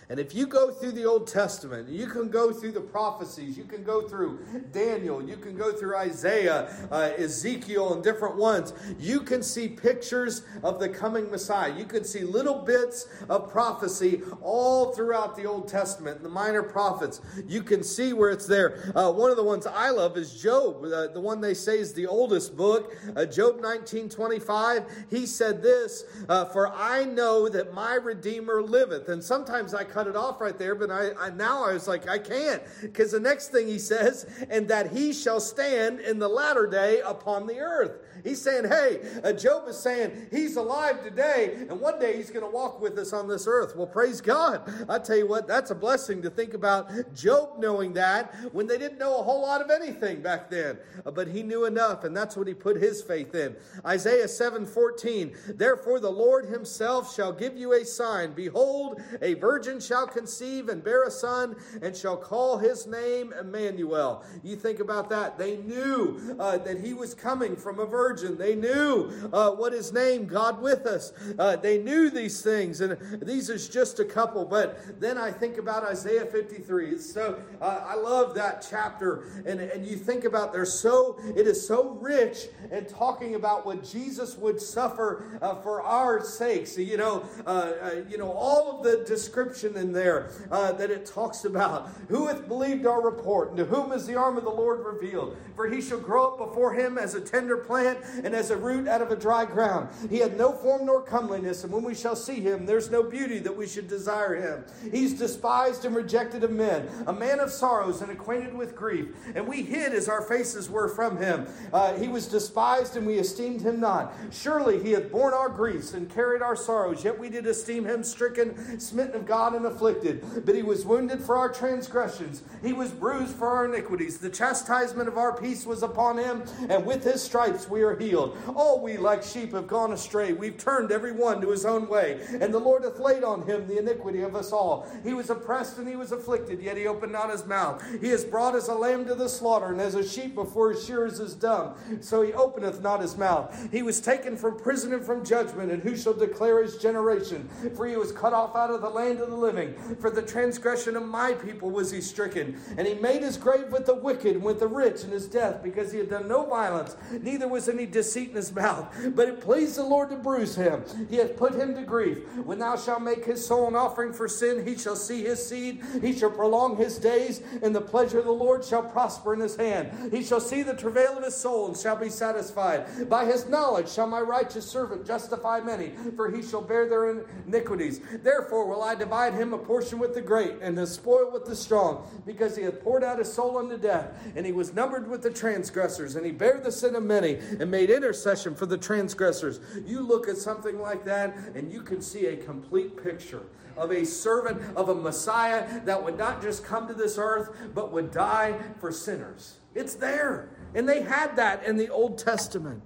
And 0.09 0.19
if 0.21 0.33
you 0.33 0.47
go 0.47 0.71
through 0.71 0.93
the 0.93 1.03
Old 1.03 1.27
Testament, 1.27 1.89
you 1.89 2.07
can 2.07 2.29
go 2.29 2.53
through 2.53 2.71
the 2.71 2.81
prophecies, 2.81 3.57
you 3.57 3.65
can 3.65 3.83
go 3.83 4.07
through 4.07 4.39
Daniel, 4.71 5.21
you 5.21 5.35
can 5.35 5.57
go 5.57 5.73
through 5.73 5.97
Isaiah, 5.97 6.73
uh, 6.89 7.11
Ezekiel, 7.17 7.93
and 7.93 8.01
different 8.01 8.37
ones. 8.37 8.73
You 8.97 9.19
can 9.19 9.43
see 9.43 9.67
pictures 9.67 10.43
of 10.63 10.79
the 10.79 10.87
coming 10.87 11.29
Messiah. 11.29 11.77
You 11.77 11.83
can 11.83 12.05
see 12.05 12.21
little 12.21 12.59
bits 12.59 13.07
of 13.27 13.51
prophecy 13.51 14.21
all 14.41 14.93
throughout 14.93 15.35
the 15.35 15.45
Old 15.45 15.67
Testament, 15.67 16.23
the 16.23 16.29
minor 16.29 16.63
prophets. 16.63 17.19
You 17.45 17.61
can 17.61 17.83
see 17.83 18.13
where 18.13 18.29
it's 18.29 18.47
there. 18.47 18.93
Uh, 18.95 19.11
one 19.11 19.29
of 19.29 19.35
the 19.35 19.43
ones 19.43 19.67
I 19.67 19.89
love 19.89 20.15
is 20.15 20.41
Job, 20.41 20.85
uh, 20.85 21.07
the 21.07 21.19
one 21.19 21.41
they 21.41 21.53
say 21.53 21.79
is 21.79 21.93
the 21.93 22.07
oldest 22.07 22.55
book. 22.55 22.95
Uh, 23.13 23.25
Job 23.25 23.59
19 23.59 24.07
25. 24.07 24.85
He 25.09 25.25
said 25.25 25.61
this, 25.61 26.05
uh, 26.29 26.45
For 26.45 26.73
I 26.73 27.03
know 27.03 27.49
that 27.49 27.73
my 27.73 27.95
Redeemer 27.95 28.61
liveth. 28.61 29.09
And 29.09 29.21
sometimes 29.21 29.73
I 29.73 29.83
cut 29.97 30.05
it 30.05 30.15
off 30.15 30.39
right 30.39 30.59
there, 30.59 30.75
but 30.75 30.91
I, 30.91 31.09
I 31.19 31.29
now 31.31 31.65
I 31.65 31.73
was 31.73 31.87
like, 31.87 32.07
I 32.07 32.19
can't. 32.19 32.61
Because 32.81 33.13
the 33.13 33.19
next 33.19 33.47
thing 33.47 33.65
he 33.65 33.79
says, 33.79 34.27
and 34.47 34.67
that 34.67 34.91
he 34.91 35.11
shall 35.11 35.39
stand 35.39 36.01
in 36.01 36.19
the 36.19 36.27
latter 36.27 36.67
day 36.67 37.01
upon 37.03 37.47
the 37.47 37.57
earth. 37.57 38.03
He's 38.23 38.39
saying, 38.39 38.65
hey, 38.67 38.99
uh, 39.23 39.33
Job 39.33 39.67
is 39.67 39.79
saying 39.79 40.27
he's 40.29 40.55
alive 40.55 41.03
today, 41.03 41.65
and 41.67 41.79
one 41.79 41.99
day 41.99 42.17
he's 42.17 42.29
going 42.29 42.45
to 42.45 42.51
walk 42.51 42.79
with 42.79 42.97
us 42.99 43.11
on 43.11 43.27
this 43.27 43.47
earth. 43.47 43.75
Well, 43.75 43.87
praise 43.87 44.21
God. 44.21 44.71
I 44.87 44.99
tell 44.99 45.17
you 45.17 45.27
what, 45.27 45.47
that's 45.47 45.71
a 45.71 45.75
blessing 45.75 46.21
to 46.21 46.29
think 46.29 46.53
about 46.53 46.91
Job 47.15 47.57
knowing 47.57 47.93
that 47.93 48.35
when 48.53 48.67
they 48.67 48.77
didn't 48.77 48.99
know 48.99 49.19
a 49.19 49.23
whole 49.23 49.41
lot 49.41 49.61
of 49.61 49.71
anything 49.71 50.21
back 50.21 50.49
then. 50.49 50.77
Uh, 51.05 51.11
but 51.11 51.27
he 51.27 51.41
knew 51.41 51.65
enough, 51.65 52.03
and 52.03 52.15
that's 52.15 52.37
what 52.37 52.47
he 52.47 52.53
put 52.53 52.77
his 52.77 53.01
faith 53.01 53.33
in. 53.33 53.55
Isaiah 53.85 54.27
7 54.27 54.65
14, 54.65 55.35
therefore 55.55 55.99
the 55.99 56.11
Lord 56.11 56.45
himself 56.45 57.15
shall 57.15 57.31
give 57.31 57.57
you 57.57 57.73
a 57.73 57.83
sign. 57.83 58.33
Behold, 58.33 59.01
a 59.21 59.33
virgin 59.35 59.79
shall 59.87 60.07
conceive 60.07 60.69
and 60.69 60.83
bear 60.83 61.03
a 61.03 61.11
son, 61.11 61.55
and 61.81 61.95
shall 61.95 62.17
call 62.17 62.57
his 62.57 62.87
name 62.87 63.33
Emmanuel. 63.39 64.23
You 64.43 64.55
think 64.55 64.79
about 64.79 65.09
that. 65.09 65.37
They 65.37 65.57
knew 65.57 66.35
uh, 66.39 66.57
that 66.59 66.79
he 66.79 66.93
was 66.93 67.13
coming 67.13 67.55
from 67.55 67.79
a 67.79 67.85
virgin. 67.85 68.37
They 68.37 68.55
knew 68.55 69.11
uh, 69.31 69.51
what 69.51 69.73
his 69.73 69.93
name, 69.93 70.25
God 70.25 70.61
with 70.61 70.85
us. 70.85 71.13
Uh, 71.37 71.55
they 71.55 71.77
knew 71.77 72.09
these 72.09 72.41
things, 72.41 72.81
and 72.81 72.97
these 73.21 73.49
is 73.49 73.69
just 73.69 73.99
a 73.99 74.05
couple. 74.05 74.45
But 74.45 74.99
then 74.99 75.17
I 75.17 75.31
think 75.31 75.57
about 75.57 75.83
Isaiah 75.83 76.25
53. 76.25 76.97
So 76.97 77.39
uh, 77.61 77.85
I 77.87 77.95
love 77.95 78.35
that 78.35 78.65
chapter, 78.69 79.23
and 79.45 79.59
and 79.59 79.85
you 79.85 79.95
think 79.95 80.23
about 80.23 80.53
there's 80.53 80.73
so 80.73 81.19
it 81.35 81.47
is 81.47 81.65
so 81.65 81.97
rich 82.01 82.47
in 82.71 82.85
talking 82.85 83.35
about 83.35 83.65
what 83.65 83.83
Jesus 83.83 84.37
would 84.37 84.61
suffer 84.61 85.39
uh, 85.41 85.55
for 85.55 85.81
our 85.81 86.23
sakes. 86.23 86.77
You 86.77 86.97
know, 86.97 87.25
uh, 87.45 88.01
you 88.09 88.17
know 88.17 88.31
all 88.31 88.77
of 88.77 88.83
the 88.83 89.03
description 89.05 89.73
in 89.77 89.93
there 89.93 90.31
uh, 90.51 90.71
that 90.73 90.91
it 90.91 91.05
talks 91.05 91.45
about. 91.45 91.89
Who 92.09 92.27
hath 92.27 92.47
believed 92.47 92.85
our 92.85 93.01
report, 93.01 93.49
and 93.49 93.57
to 93.57 93.65
whom 93.65 93.91
is 93.91 94.05
the 94.05 94.15
arm 94.15 94.37
of 94.37 94.43
the 94.43 94.49
Lord 94.49 94.85
revealed? 94.85 95.37
For 95.55 95.67
he 95.67 95.81
shall 95.81 95.99
grow 95.99 96.27
up 96.27 96.37
before 96.37 96.73
him 96.73 96.97
as 96.97 97.15
a 97.15 97.21
tender 97.21 97.57
plant 97.57 97.99
and 98.23 98.33
as 98.35 98.51
a 98.51 98.57
root 98.57 98.87
out 98.87 99.01
of 99.01 99.11
a 99.11 99.15
dry 99.15 99.45
ground. 99.45 99.89
He 100.09 100.17
had 100.17 100.37
no 100.37 100.51
form 100.51 100.85
nor 100.85 101.01
comeliness, 101.01 101.63
and 101.63 101.71
when 101.71 101.83
we 101.83 101.95
shall 101.95 102.15
see 102.15 102.41
him, 102.41 102.65
there's 102.65 102.91
no 102.91 103.03
beauty 103.03 103.39
that 103.39 103.55
we 103.55 103.67
should 103.67 103.87
desire 103.87 104.35
him. 104.35 104.65
He's 104.91 105.13
despised 105.17 105.85
and 105.85 105.95
rejected 105.95 106.43
of 106.43 106.51
men, 106.51 106.89
a 107.05 107.13
man 107.13 107.39
of 107.39 107.51
sorrows 107.51 108.01
and 108.01 108.11
acquainted 108.11 108.53
with 108.53 108.75
grief. 108.75 109.07
And 109.35 109.47
we 109.47 109.63
hid 109.63 109.93
as 109.93 110.09
our 110.09 110.21
faces 110.21 110.69
were 110.69 110.89
from 110.89 111.17
him. 111.17 111.47
Uh, 111.71 111.93
he 111.95 112.07
was 112.07 112.27
despised, 112.27 112.95
and 112.95 113.05
we 113.05 113.15
esteemed 113.15 113.61
him 113.61 113.79
not. 113.79 114.13
Surely 114.31 114.81
he 114.81 114.91
hath 114.91 115.11
borne 115.11 115.33
our 115.33 115.49
griefs 115.49 115.93
and 115.93 116.09
carried 116.09 116.41
our 116.41 116.55
sorrows, 116.55 117.03
yet 117.03 117.17
we 117.17 117.29
did 117.29 117.45
esteem 117.45 117.85
him 117.85 118.03
stricken, 118.03 118.79
smitten 118.79 119.15
of 119.15 119.25
God, 119.25 119.53
and 119.53 119.65
afflicted. 119.67 120.45
But 120.45 120.55
he 120.55 120.63
was 120.63 120.85
wounded 120.85 121.21
for 121.21 121.35
our 121.35 121.49
transgressions, 121.49 122.43
he 122.63 122.73
was 122.73 122.91
bruised 122.91 123.35
for 123.35 123.47
our 123.47 123.65
iniquities. 123.65 124.17
The 124.17 124.29
chastisement 124.29 125.07
of 125.07 125.17
our 125.17 125.37
peace 125.37 125.65
was 125.65 125.83
upon 125.83 126.17
him, 126.17 126.43
and 126.69 126.85
with 126.85 127.03
his 127.03 127.21
stripes 127.21 127.69
we 127.69 127.83
are 127.83 127.95
healed. 127.95 128.37
All 128.55 128.81
we 128.81 128.97
like 128.97 129.23
sheep 129.23 129.53
have 129.53 129.67
gone 129.67 129.93
astray. 129.93 130.33
We've 130.33 130.57
turned 130.57 130.91
every 130.91 131.11
one 131.11 131.41
to 131.41 131.51
his 131.51 131.65
own 131.65 131.87
way, 131.87 132.19
and 132.41 132.53
the 132.53 132.59
Lord 132.59 132.83
hath 132.83 132.99
laid 132.99 133.23
on 133.23 133.43
him 133.45 133.67
the 133.67 133.77
iniquity 133.77 134.21
of 134.21 134.35
us 134.35 134.51
all. 134.51 134.87
He 135.03 135.13
was 135.13 135.29
oppressed 135.29 135.77
and 135.77 135.87
he 135.87 135.95
was 135.95 136.11
afflicted, 136.11 136.61
yet 136.61 136.77
he 136.77 136.87
opened 136.87 137.11
not 137.11 137.29
his 137.29 137.45
mouth. 137.45 137.83
He 138.01 138.09
is 138.09 138.23
brought 138.23 138.55
as 138.55 138.67
a 138.67 138.73
lamb 138.73 139.05
to 139.05 139.15
the 139.15 139.29
slaughter, 139.29 139.67
and 139.67 139.81
as 139.81 139.95
a 139.95 140.07
sheep 140.07 140.35
before 140.35 140.71
his 140.71 140.85
shearers 140.85 141.19
is 141.19 141.33
dumb. 141.33 141.75
So 142.01 142.21
he 142.21 142.33
openeth 142.33 142.81
not 142.81 143.01
his 143.01 143.17
mouth. 143.17 143.53
He 143.71 143.83
was 143.83 143.99
taken 143.99 144.37
from 144.37 144.57
prison 144.57 144.93
and 144.93 145.05
from 145.05 145.25
judgment, 145.25 145.71
and 145.71 145.83
who 145.83 145.97
shall 145.97 146.13
declare 146.13 146.63
his 146.63 146.77
generation? 146.77 147.49
For 147.75 147.85
he 147.85 147.97
was 147.97 148.11
cut 148.11 148.33
off 148.33 148.55
out 148.55 148.71
of 148.71 148.81
the 148.81 148.89
land 148.89 149.19
of 149.19 149.29
the 149.29 149.35
living. 149.35 149.56
For 149.99 150.09
the 150.09 150.21
transgression 150.21 150.95
of 150.95 151.03
my 151.03 151.33
people 151.33 151.69
was 151.69 151.91
he 151.91 152.01
stricken. 152.01 152.59
And 152.77 152.87
he 152.87 152.93
made 152.95 153.23
his 153.23 153.37
grave 153.37 153.71
with 153.71 153.85
the 153.85 153.95
wicked 153.95 154.35
and 154.35 154.43
with 154.43 154.59
the 154.59 154.67
rich 154.67 155.03
in 155.03 155.11
his 155.11 155.27
death, 155.27 155.63
because 155.63 155.91
he 155.91 155.97
had 155.99 156.09
done 156.09 156.27
no 156.27 156.45
violence, 156.45 156.95
neither 157.21 157.47
was 157.47 157.69
any 157.69 157.85
deceit 157.85 158.29
in 158.29 158.35
his 158.35 158.53
mouth. 158.53 158.87
But 159.15 159.27
it 159.27 159.41
pleased 159.41 159.77
the 159.77 159.83
Lord 159.83 160.09
to 160.09 160.15
bruise 160.15 160.55
him. 160.55 160.83
He 161.09 161.17
hath 161.17 161.37
put 161.37 161.55
him 161.55 161.75
to 161.75 161.81
grief. 161.81 162.19
When 162.45 162.59
thou 162.59 162.75
shalt 162.75 163.01
make 163.01 163.25
his 163.25 163.45
soul 163.45 163.67
an 163.67 163.75
offering 163.75 164.13
for 164.13 164.27
sin, 164.27 164.65
he 164.65 164.77
shall 164.77 164.95
see 164.95 165.23
his 165.23 165.45
seed. 165.45 165.83
He 166.01 166.13
shall 166.13 166.31
prolong 166.31 166.77
his 166.77 166.97
days, 166.97 167.41
and 167.61 167.75
the 167.75 167.81
pleasure 167.81 168.19
of 168.19 168.25
the 168.25 168.31
Lord 168.31 168.63
shall 168.63 168.83
prosper 168.83 169.33
in 169.33 169.39
his 169.39 169.55
hand. 169.55 170.13
He 170.13 170.23
shall 170.23 170.39
see 170.39 170.63
the 170.63 170.73
travail 170.73 171.17
of 171.17 171.23
his 171.23 171.35
soul 171.35 171.67
and 171.67 171.77
shall 171.77 171.95
be 171.95 172.09
satisfied. 172.09 173.09
By 173.09 173.25
his 173.25 173.47
knowledge 173.47 173.89
shall 173.89 174.07
my 174.07 174.21
righteous 174.21 174.65
servant 174.65 175.05
justify 175.05 175.59
many, 175.61 175.93
for 176.15 176.29
he 176.29 176.41
shall 176.41 176.61
bear 176.61 176.87
their 176.87 177.23
iniquities. 177.45 178.01
Therefore 178.23 178.67
will 178.67 178.83
I 178.83 178.95
divide 178.95 179.33
him 179.33 179.46
him 179.47 179.53
a 179.53 179.57
portion 179.57 179.99
with 179.99 180.13
the 180.13 180.21
great, 180.21 180.55
and 180.61 180.77
the 180.77 180.85
spoil 180.85 181.31
with 181.31 181.45
the 181.45 181.55
strong, 181.55 182.05
because 182.25 182.55
he 182.55 182.63
had 182.63 182.81
poured 182.83 183.03
out 183.03 183.19
his 183.19 183.31
soul 183.31 183.57
unto 183.57 183.77
death, 183.77 184.13
and 184.35 184.45
he 184.45 184.51
was 184.51 184.73
numbered 184.73 185.07
with 185.07 185.23
the 185.23 185.31
transgressors, 185.31 186.15
and 186.15 186.25
he 186.25 186.31
bare 186.31 186.59
the 186.59 186.71
sin 186.71 186.95
of 186.95 187.03
many, 187.03 187.35
and 187.59 187.71
made 187.71 187.89
intercession 187.89 188.53
for 188.53 188.65
the 188.65 188.77
transgressors. 188.77 189.59
You 189.85 190.01
look 190.01 190.27
at 190.27 190.37
something 190.37 190.79
like 190.79 191.05
that, 191.05 191.35
and 191.55 191.71
you 191.71 191.81
can 191.81 192.01
see 192.01 192.27
a 192.27 192.37
complete 192.37 193.01
picture 193.01 193.43
of 193.77 193.91
a 193.91 194.05
servant 194.05 194.61
of 194.75 194.89
a 194.89 194.95
Messiah 194.95 195.81
that 195.85 196.03
would 196.03 196.17
not 196.17 196.41
just 196.41 196.65
come 196.65 196.87
to 196.87 196.93
this 196.93 197.17
earth, 197.17 197.55
but 197.73 197.91
would 197.91 198.11
die 198.11 198.59
for 198.79 198.91
sinners. 198.91 199.57
It's 199.75 199.93
there. 199.93 200.49
And 200.73 200.89
they 200.89 201.01
had 201.03 201.35
that 201.35 201.63
in 201.63 201.77
the 201.77 201.89
Old 201.89 202.17
Testament. 202.17 202.81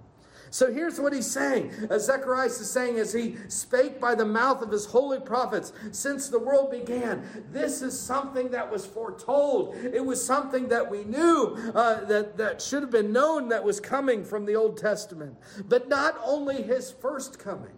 So 0.51 0.71
here's 0.71 0.99
what 0.99 1.13
he's 1.13 1.31
saying. 1.31 1.71
As 1.89 2.05
Zechariah 2.05 2.47
is 2.47 2.69
saying, 2.69 2.99
as 2.99 3.13
he 3.13 3.37
spake 3.47 4.01
by 4.01 4.15
the 4.15 4.25
mouth 4.25 4.61
of 4.61 4.69
his 4.69 4.85
holy 4.85 5.19
prophets 5.19 5.71
since 5.91 6.27
the 6.27 6.39
world 6.39 6.71
began, 6.71 7.25
this 7.51 7.81
is 7.81 7.97
something 7.97 8.49
that 8.51 8.69
was 8.69 8.85
foretold. 8.85 9.75
It 9.75 10.05
was 10.05 10.23
something 10.23 10.67
that 10.67 10.91
we 10.91 11.05
knew, 11.05 11.55
uh, 11.73 12.03
that, 12.05 12.35
that 12.35 12.61
should 12.61 12.81
have 12.81 12.91
been 12.91 13.13
known 13.13 13.47
that 13.47 13.63
was 13.63 13.79
coming 13.79 14.25
from 14.25 14.45
the 14.45 14.55
Old 14.55 14.77
Testament. 14.77 15.37
But 15.69 15.87
not 15.87 16.19
only 16.23 16.61
his 16.61 16.91
first 16.91 17.39
coming, 17.39 17.71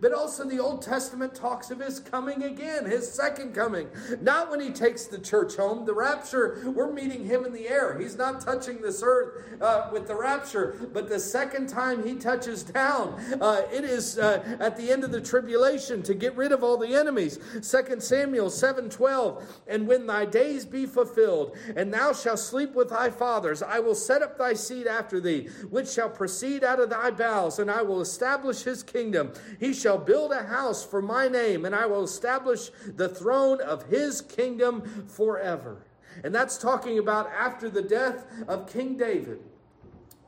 but 0.00 0.12
also, 0.12 0.44
the 0.44 0.58
Old 0.58 0.82
Testament 0.82 1.34
talks 1.34 1.70
of 1.70 1.80
his 1.80 2.00
coming 2.00 2.42
again, 2.42 2.84
his 2.84 3.10
second 3.10 3.54
coming. 3.54 3.88
Not 4.20 4.50
when 4.50 4.60
he 4.60 4.70
takes 4.70 5.06
the 5.06 5.18
church 5.18 5.56
home. 5.56 5.84
The 5.86 5.94
rapture, 5.94 6.62
we're 6.74 6.92
meeting 6.92 7.24
him 7.24 7.44
in 7.44 7.52
the 7.52 7.68
air. 7.68 7.98
He's 7.98 8.16
not 8.16 8.40
touching 8.40 8.80
this 8.82 9.02
earth 9.02 9.60
uh, 9.60 9.88
with 9.92 10.06
the 10.06 10.14
rapture. 10.14 10.88
But 10.92 11.08
the 11.08 11.18
second 11.18 11.68
time 11.68 12.06
he 12.06 12.14
touches 12.14 12.62
down, 12.62 13.14
uh, 13.40 13.62
it 13.72 13.84
is 13.84 14.18
uh, 14.18 14.56
at 14.60 14.76
the 14.76 14.90
end 14.90 15.04
of 15.04 15.10
the 15.10 15.20
tribulation 15.20 16.02
to 16.02 16.14
get 16.14 16.36
rid 16.36 16.52
of 16.52 16.62
all 16.62 16.76
the 16.76 16.94
enemies. 16.94 17.38
2 17.54 18.00
Samuel 18.00 18.50
7 18.50 18.90
12. 18.90 19.62
And 19.66 19.88
when 19.88 20.06
thy 20.06 20.24
days 20.26 20.64
be 20.64 20.86
fulfilled, 20.86 21.56
and 21.76 21.92
thou 21.92 22.12
shalt 22.12 22.38
sleep 22.38 22.74
with 22.74 22.90
thy 22.90 23.10
fathers, 23.10 23.62
I 23.62 23.80
will 23.80 23.94
set 23.94 24.22
up 24.22 24.38
thy 24.38 24.54
seed 24.54 24.86
after 24.86 25.20
thee, 25.20 25.48
which 25.70 25.88
shall 25.90 26.10
proceed 26.10 26.62
out 26.62 26.80
of 26.80 26.90
thy 26.90 27.10
bowels, 27.10 27.58
and 27.58 27.70
I 27.70 27.82
will 27.82 28.00
establish 28.00 28.62
his 28.62 28.82
kingdom. 28.82 29.32
He 29.58 29.74
shall 29.78 29.98
build 29.98 30.32
a 30.32 30.42
house 30.42 30.84
for 30.84 31.00
my 31.00 31.28
name, 31.28 31.64
and 31.64 31.74
I 31.74 31.86
will 31.86 32.04
establish 32.04 32.70
the 32.86 33.08
throne 33.08 33.60
of 33.60 33.86
his 33.86 34.20
kingdom 34.20 35.06
forever. 35.08 35.86
And 36.24 36.34
that's 36.34 36.58
talking 36.58 36.98
about 36.98 37.30
after 37.30 37.70
the 37.70 37.82
death 37.82 38.26
of 38.48 38.70
King 38.70 38.96
David. 38.96 39.40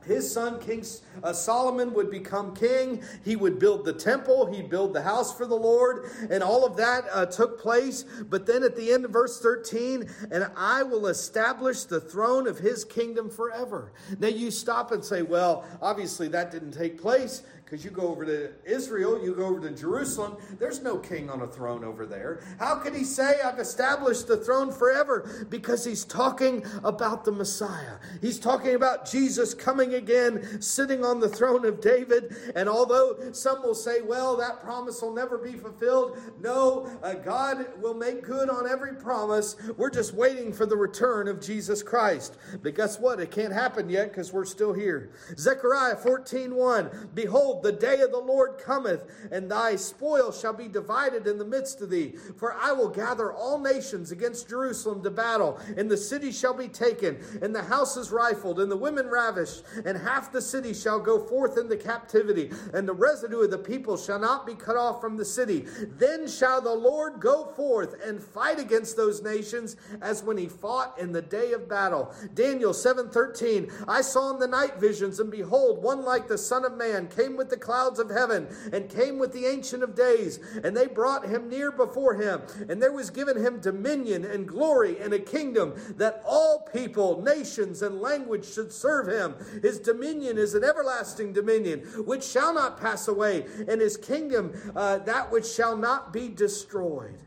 His 0.06 0.32
son, 0.32 0.58
King 0.60 0.82
uh, 1.22 1.32
Solomon, 1.32 1.92
would 1.92 2.10
become 2.10 2.54
king. 2.56 3.02
He 3.22 3.36
would 3.36 3.58
build 3.58 3.84
the 3.84 3.92
temple. 3.92 4.50
He'd 4.50 4.70
build 4.70 4.94
the 4.94 5.02
house 5.02 5.36
for 5.36 5.44
the 5.44 5.56
Lord. 5.56 6.10
And 6.30 6.42
all 6.42 6.64
of 6.64 6.76
that 6.78 7.04
uh, 7.12 7.26
took 7.26 7.60
place. 7.60 8.04
But 8.28 8.46
then 8.46 8.62
at 8.62 8.76
the 8.76 8.92
end 8.92 9.04
of 9.04 9.10
verse 9.10 9.40
13, 9.40 10.08
and 10.30 10.50
I 10.56 10.82
will 10.82 11.06
establish 11.08 11.84
the 11.84 12.00
throne 12.00 12.46
of 12.46 12.58
his 12.58 12.82
kingdom 12.82 13.28
forever. 13.28 13.92
Now 14.18 14.28
you 14.28 14.50
stop 14.50 14.90
and 14.90 15.04
say, 15.04 15.20
well, 15.20 15.64
obviously 15.82 16.28
that 16.28 16.50
didn't 16.50 16.72
take 16.72 17.00
place 17.00 17.42
because 17.70 17.84
you 17.84 17.90
go 17.92 18.08
over 18.08 18.24
to 18.24 18.50
Israel, 18.64 19.22
you 19.22 19.32
go 19.32 19.46
over 19.46 19.60
to 19.60 19.70
Jerusalem, 19.70 20.36
there's 20.58 20.82
no 20.82 20.98
king 20.98 21.30
on 21.30 21.42
a 21.42 21.46
throne 21.46 21.84
over 21.84 22.04
there. 22.04 22.40
How 22.58 22.74
could 22.74 22.96
he 22.96 23.04
say, 23.04 23.40
I've 23.44 23.60
established 23.60 24.26
the 24.26 24.38
throne 24.38 24.72
forever? 24.72 25.46
Because 25.48 25.84
he's 25.84 26.04
talking 26.04 26.64
about 26.82 27.24
the 27.24 27.30
Messiah. 27.30 27.98
He's 28.20 28.40
talking 28.40 28.74
about 28.74 29.08
Jesus 29.08 29.54
coming 29.54 29.94
again, 29.94 30.60
sitting 30.60 31.04
on 31.04 31.20
the 31.20 31.28
throne 31.28 31.64
of 31.64 31.80
David. 31.80 32.34
And 32.56 32.68
although 32.68 33.16
some 33.30 33.62
will 33.62 33.76
say, 33.76 34.00
well, 34.00 34.36
that 34.38 34.60
promise 34.60 35.00
will 35.00 35.14
never 35.14 35.38
be 35.38 35.52
fulfilled, 35.52 36.18
no, 36.40 36.90
uh, 37.04 37.14
God 37.14 37.66
will 37.80 37.94
make 37.94 38.24
good 38.24 38.50
on 38.50 38.68
every 38.68 38.94
promise. 38.94 39.54
We're 39.76 39.90
just 39.90 40.12
waiting 40.12 40.52
for 40.52 40.66
the 40.66 40.76
return 40.76 41.28
of 41.28 41.40
Jesus 41.40 41.84
Christ. 41.84 42.36
But 42.64 42.74
guess 42.74 42.98
what? 42.98 43.20
It 43.20 43.30
can't 43.30 43.52
happen 43.52 43.88
yet 43.88 44.08
because 44.08 44.32
we're 44.32 44.44
still 44.44 44.72
here. 44.72 45.12
Zechariah 45.38 45.94
14 45.94 46.52
1 46.52 47.10
Behold, 47.14 47.59
the 47.62 47.72
day 47.72 48.00
of 48.00 48.10
the 48.10 48.18
Lord 48.18 48.58
cometh, 48.58 49.04
and 49.30 49.50
thy 49.50 49.76
spoil 49.76 50.32
shall 50.32 50.52
be 50.52 50.68
divided 50.68 51.26
in 51.26 51.38
the 51.38 51.44
midst 51.44 51.80
of 51.80 51.90
thee. 51.90 52.14
For 52.36 52.54
I 52.54 52.72
will 52.72 52.88
gather 52.88 53.32
all 53.32 53.58
nations 53.58 54.10
against 54.10 54.48
Jerusalem 54.48 55.02
to 55.02 55.10
battle, 55.10 55.58
and 55.76 55.90
the 55.90 55.96
city 55.96 56.32
shall 56.32 56.54
be 56.54 56.68
taken, 56.68 57.18
and 57.42 57.54
the 57.54 57.62
houses 57.62 58.10
rifled, 58.10 58.60
and 58.60 58.70
the 58.70 58.76
women 58.76 59.08
ravished, 59.08 59.62
and 59.84 59.98
half 59.98 60.32
the 60.32 60.42
city 60.42 60.74
shall 60.74 60.98
go 60.98 61.18
forth 61.18 61.58
into 61.58 61.76
captivity, 61.76 62.50
and 62.72 62.88
the 62.88 62.92
residue 62.92 63.40
of 63.40 63.50
the 63.50 63.58
people 63.58 63.96
shall 63.96 64.18
not 64.18 64.46
be 64.46 64.54
cut 64.54 64.76
off 64.76 65.00
from 65.00 65.16
the 65.16 65.24
city. 65.24 65.66
Then 65.98 66.26
shall 66.26 66.60
the 66.60 66.74
Lord 66.74 67.20
go 67.20 67.44
forth 67.44 67.94
and 68.04 68.22
fight 68.22 68.58
against 68.58 68.96
those 68.96 69.22
nations 69.22 69.76
as 70.00 70.22
when 70.22 70.36
he 70.36 70.48
fought 70.48 70.98
in 70.98 71.12
the 71.12 71.22
day 71.22 71.52
of 71.52 71.68
battle. 71.68 72.12
Daniel 72.34 72.72
7:13 72.72 73.70
I 73.86 74.00
saw 74.00 74.32
in 74.32 74.38
the 74.38 74.46
night 74.46 74.78
visions 74.78 75.20
and 75.20 75.30
behold 75.30 75.82
one 75.82 76.04
like 76.04 76.28
the 76.28 76.38
son 76.38 76.64
of 76.64 76.76
man 76.76 77.08
came 77.08 77.36
with 77.36 77.49
the 77.50 77.56
clouds 77.56 77.98
of 77.98 78.10
heaven 78.10 78.48
and 78.72 78.88
came 78.88 79.18
with 79.18 79.32
the 79.32 79.46
Ancient 79.46 79.82
of 79.82 79.94
Days, 79.94 80.40
and 80.62 80.76
they 80.76 80.86
brought 80.86 81.26
him 81.26 81.48
near 81.48 81.70
before 81.70 82.14
him. 82.14 82.42
And 82.68 82.80
there 82.80 82.92
was 82.92 83.10
given 83.10 83.36
him 83.36 83.60
dominion 83.60 84.24
and 84.24 84.46
glory 84.46 84.98
and 85.00 85.12
a 85.12 85.18
kingdom 85.18 85.74
that 85.96 86.22
all 86.26 86.68
people, 86.72 87.22
nations, 87.22 87.82
and 87.82 88.00
language 88.00 88.46
should 88.46 88.72
serve 88.72 89.08
him. 89.08 89.34
His 89.62 89.78
dominion 89.78 90.38
is 90.38 90.54
an 90.54 90.64
everlasting 90.64 91.32
dominion 91.32 91.80
which 92.04 92.24
shall 92.24 92.54
not 92.54 92.80
pass 92.80 93.08
away, 93.08 93.46
and 93.68 93.80
his 93.80 93.96
kingdom 93.96 94.52
uh, 94.74 94.98
that 94.98 95.30
which 95.30 95.46
shall 95.46 95.76
not 95.76 96.12
be 96.12 96.28
destroyed. 96.28 97.18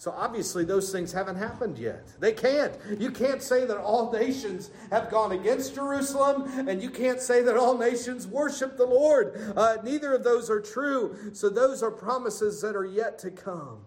So 0.00 0.14
obviously, 0.16 0.64
those 0.64 0.90
things 0.90 1.12
haven't 1.12 1.36
happened 1.36 1.76
yet. 1.76 2.08
They 2.20 2.32
can't. 2.32 2.72
You 2.98 3.10
can't 3.10 3.42
say 3.42 3.66
that 3.66 3.76
all 3.76 4.10
nations 4.10 4.70
have 4.90 5.10
gone 5.10 5.32
against 5.32 5.74
Jerusalem, 5.74 6.66
and 6.66 6.82
you 6.82 6.88
can't 6.88 7.20
say 7.20 7.42
that 7.42 7.58
all 7.58 7.76
nations 7.76 8.26
worship 8.26 8.78
the 8.78 8.86
Lord. 8.86 9.52
Uh, 9.54 9.76
neither 9.84 10.14
of 10.14 10.24
those 10.24 10.48
are 10.48 10.58
true. 10.58 11.14
So 11.34 11.50
those 11.50 11.82
are 11.82 11.90
promises 11.90 12.62
that 12.62 12.74
are 12.76 12.86
yet 12.86 13.18
to 13.18 13.30
come. 13.30 13.80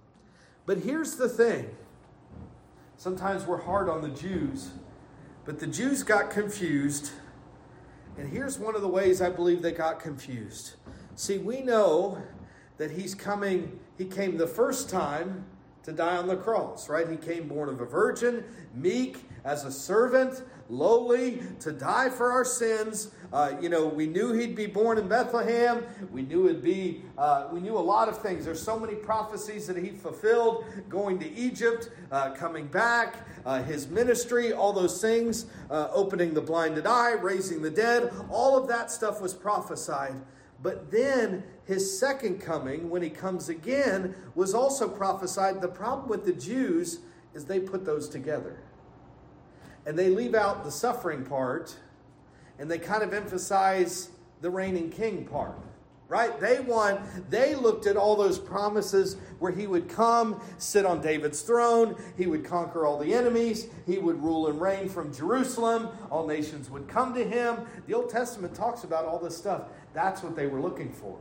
But 0.68 0.78
here's 0.78 1.16
the 1.16 1.28
thing 1.28 1.72
sometimes 2.96 3.48
we're 3.48 3.64
hard 3.64 3.90
on 3.90 4.04
the 4.04 4.10
Jews, 4.10 4.70
but 5.46 5.58
the 5.58 5.66
Jews 5.66 6.04
got 6.04 6.30
confused. 6.30 7.10
And 8.20 8.32
here's 8.32 8.60
one 8.60 8.76
of 8.76 8.84
the 8.84 8.88
ways 8.88 9.20
I 9.20 9.32
believe 9.32 9.64
they 9.64 9.72
got 9.72 10.00
confused. 10.00 10.76
See, 11.16 11.40
we 11.40 11.62
know 11.62 12.22
that 12.78 12.92
he's 12.92 13.16
coming, 13.16 13.80
he 13.98 14.06
came 14.06 14.38
the 14.38 14.46
first 14.46 14.92
time 14.92 15.46
to 15.84 15.92
die 15.92 16.18
on 16.18 16.28
the 16.28 16.36
cross, 16.36 16.90
right? 16.90 17.10
He 17.10 17.18
came 17.18 17.48
born 17.48 17.70
of 17.70 17.82
a 17.82 17.86
virgin, 17.86 18.44
meek, 18.74 19.26
as 19.46 19.66
a 19.66 19.72
servant, 19.72 20.42
lowly, 20.70 21.42
to 21.60 21.72
die 21.72 22.10
for 22.10 22.32
our 22.32 22.46
sins. 22.46 23.12
Uh, 23.34 23.54
you 23.60 23.68
know, 23.68 23.88
we 23.88 24.08
knew 24.08 24.32
he'd 24.32 24.56
be 24.56 24.68
born 24.68 24.98
in 24.98 25.08
Bethlehem. 25.08 25.84
We 26.12 26.22
knew 26.22 26.46
it'd 26.46 26.64
be, 26.64 27.04
uh, 27.18 27.50
we 27.52 27.60
knew 27.60 27.78
a 27.78 27.80
lot 27.80 28.08
of 28.08 28.22
things. 28.22 28.46
There's 28.46 28.62
so 28.62 28.80
many 28.80 28.96
prophecies 28.96 29.68
that 29.68 29.76
he 29.76 29.90
fulfilled 29.90 30.66
going 30.88 31.20
to 31.20 31.30
Egypt, 31.34 31.90
uh, 32.12 32.32
coming 32.32 32.68
back, 32.68 33.16
uh, 33.46 33.62
his 33.64 33.88
ministry, 33.88 34.54
all 34.54 34.72
those 34.72 35.02
things, 35.02 35.48
uh, 35.70 35.90
opening 35.92 36.34
the 36.34 36.42
blinded 36.42 36.88
eye, 36.88 37.14
raising 37.14 37.62
the 37.62 37.72
dead. 37.72 38.14
All 38.30 38.58
of 38.58 38.68
that 38.70 38.92
stuff 38.92 39.20
was 39.20 39.34
prophesied. 39.34 40.16
But 40.64 40.90
then 40.90 41.44
his 41.66 42.00
second 42.00 42.40
coming, 42.40 42.90
when 42.90 43.02
he 43.02 43.10
comes 43.10 43.50
again, 43.50 44.16
was 44.34 44.54
also 44.54 44.88
prophesied. 44.88 45.62
The 45.62 45.68
problem 45.68 46.08
with 46.08 46.26
the 46.26 46.34
Jews 46.34 47.00
is 47.34 47.46
they 47.46 47.60
put 47.60 47.86
those 47.86 48.08
together. 48.08 48.58
And 49.86 50.00
they 50.00 50.10
leave 50.10 50.34
out 50.34 50.64
the 50.64 50.72
suffering 50.72 51.26
part 51.26 51.78
and 52.58 52.72
they 52.72 52.80
kind 52.80 53.04
of 53.04 53.14
emphasize 53.14 54.10
the 54.40 54.50
reigning 54.50 54.90
king 54.90 55.26
part 55.26 55.58
right? 56.14 56.40
They 56.40 56.60
want, 56.60 57.02
they 57.32 57.56
looked 57.56 57.88
at 57.88 57.98
all 57.98 58.16
those 58.16 58.38
promises 58.38 59.18
where 59.40 59.52
he 59.52 59.66
would 59.66 59.90
come, 59.90 60.40
sit 60.60 60.86
on 60.86 61.02
David's 61.02 61.42
throne, 61.42 61.96
he 62.16 62.28
would 62.28 62.46
conquer 62.46 62.86
all 62.86 63.00
the 63.00 63.12
enemies, 63.16 63.66
he 63.88 63.98
would 63.98 64.22
rule 64.22 64.48
and 64.48 64.62
reign 64.62 64.88
from 64.90 65.12
Jerusalem, 65.12 65.90
all 66.12 66.28
nations 66.28 66.70
would 66.70 66.88
come 66.88 67.16
to 67.16 67.24
him. 67.24 67.66
The 67.88 67.96
Old 67.96 68.12
Testament 68.12 68.54
talks 68.54 68.84
about 68.84 69.06
all 69.06 69.18
this 69.18 69.36
stuff. 69.36 69.64
That's 69.94 70.24
what 70.24 70.36
they 70.36 70.48
were 70.48 70.62
looking 70.62 70.92
for. 70.92 71.18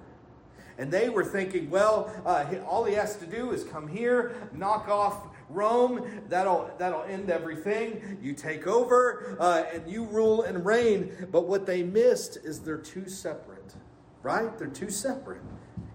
And 0.78 0.90
they 0.90 1.10
were 1.10 1.24
thinking, 1.24 1.68
well, 1.68 2.10
uh, 2.24 2.46
all 2.66 2.84
he 2.84 2.94
has 2.94 3.16
to 3.16 3.26
do 3.26 3.52
is 3.52 3.64
come 3.64 3.86
here, 3.86 4.48
knock 4.52 4.88
off 4.88 5.28
Rome. 5.50 6.22
That'll 6.28 6.70
that'll 6.78 7.02
end 7.02 7.30
everything. 7.30 8.18
You 8.22 8.32
take 8.32 8.66
over 8.66 9.36
uh, 9.38 9.64
and 9.72 9.90
you 9.90 10.04
rule 10.04 10.42
and 10.42 10.64
reign. 10.64 11.28
But 11.30 11.46
what 11.46 11.66
they 11.66 11.82
missed 11.82 12.38
is 12.42 12.60
they're 12.60 12.78
two 12.78 13.08
separate 13.08 13.74
right? 14.22 14.56
They're 14.58 14.68
two 14.68 14.90
separate. 14.90 15.42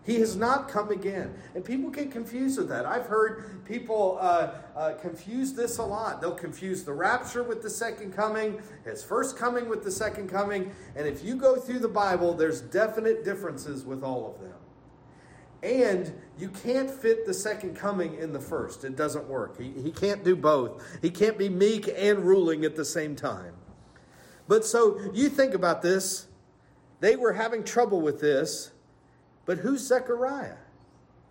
He 0.08 0.16
has 0.22 0.38
not 0.38 0.70
come 0.70 0.90
again. 0.90 1.36
And 1.54 1.66
people 1.66 1.90
get 1.90 2.12
confused 2.12 2.58
with 2.58 2.70
that. 2.70 2.86
I've 2.86 3.08
heard 3.08 3.64
people 3.66 4.18
uh, 4.22 4.52
uh, 4.76 4.94
confuse 4.94 5.54
this 5.54 5.78
a 5.80 5.84
lot. 5.84 6.22
They'll 6.22 6.32
confuse 6.32 6.84
the 6.86 6.94
rapture 6.94 7.44
with 7.44 7.62
the 7.62 7.70
second 7.70 8.14
coming, 8.14 8.62
his 8.86 9.04
first 9.04 9.38
coming 9.38 9.68
with 9.68 9.84
the 9.84 9.92
second 9.92 10.30
coming. 10.30 10.72
And 10.96 11.06
if 11.06 11.26
you 11.26 11.36
go 11.36 11.58
through 11.58 11.80
the 11.80 11.90
Bible, 11.90 12.34
there's 12.34 12.62
definite 12.62 13.26
differences 13.26 13.86
with 13.86 14.02
all 14.02 14.34
of 14.34 14.42
them. 14.42 14.54
and 15.64 16.14
you 16.38 16.50
can't 16.50 16.90
fit 16.90 17.26
the 17.26 17.34
second 17.34 17.76
coming 17.76 18.16
in 18.16 18.32
the 18.32 18.40
first. 18.40 18.84
It 18.84 18.96
doesn't 18.96 19.28
work. 19.28 19.60
He, 19.60 19.72
he 19.72 19.92
can't 19.92 20.24
do 20.24 20.36
both. 20.36 20.84
He 21.02 21.10
can't 21.10 21.38
be 21.38 21.50
meek 21.50 21.90
and 21.96 22.20
ruling 22.20 22.64
at 22.64 22.76
the 22.76 22.86
same 22.86 23.16
time. 23.16 23.56
But 24.48 24.64
so 24.66 25.00
you 25.14 25.30
think 25.30 25.54
about 25.54 25.82
this. 25.82 26.28
They 27.00 27.16
were 27.16 27.34
having 27.34 27.64
trouble 27.64 28.02
with 28.02 28.22
this. 28.22 28.72
But 29.48 29.60
who's 29.60 29.82
Zechariah? 29.82 30.58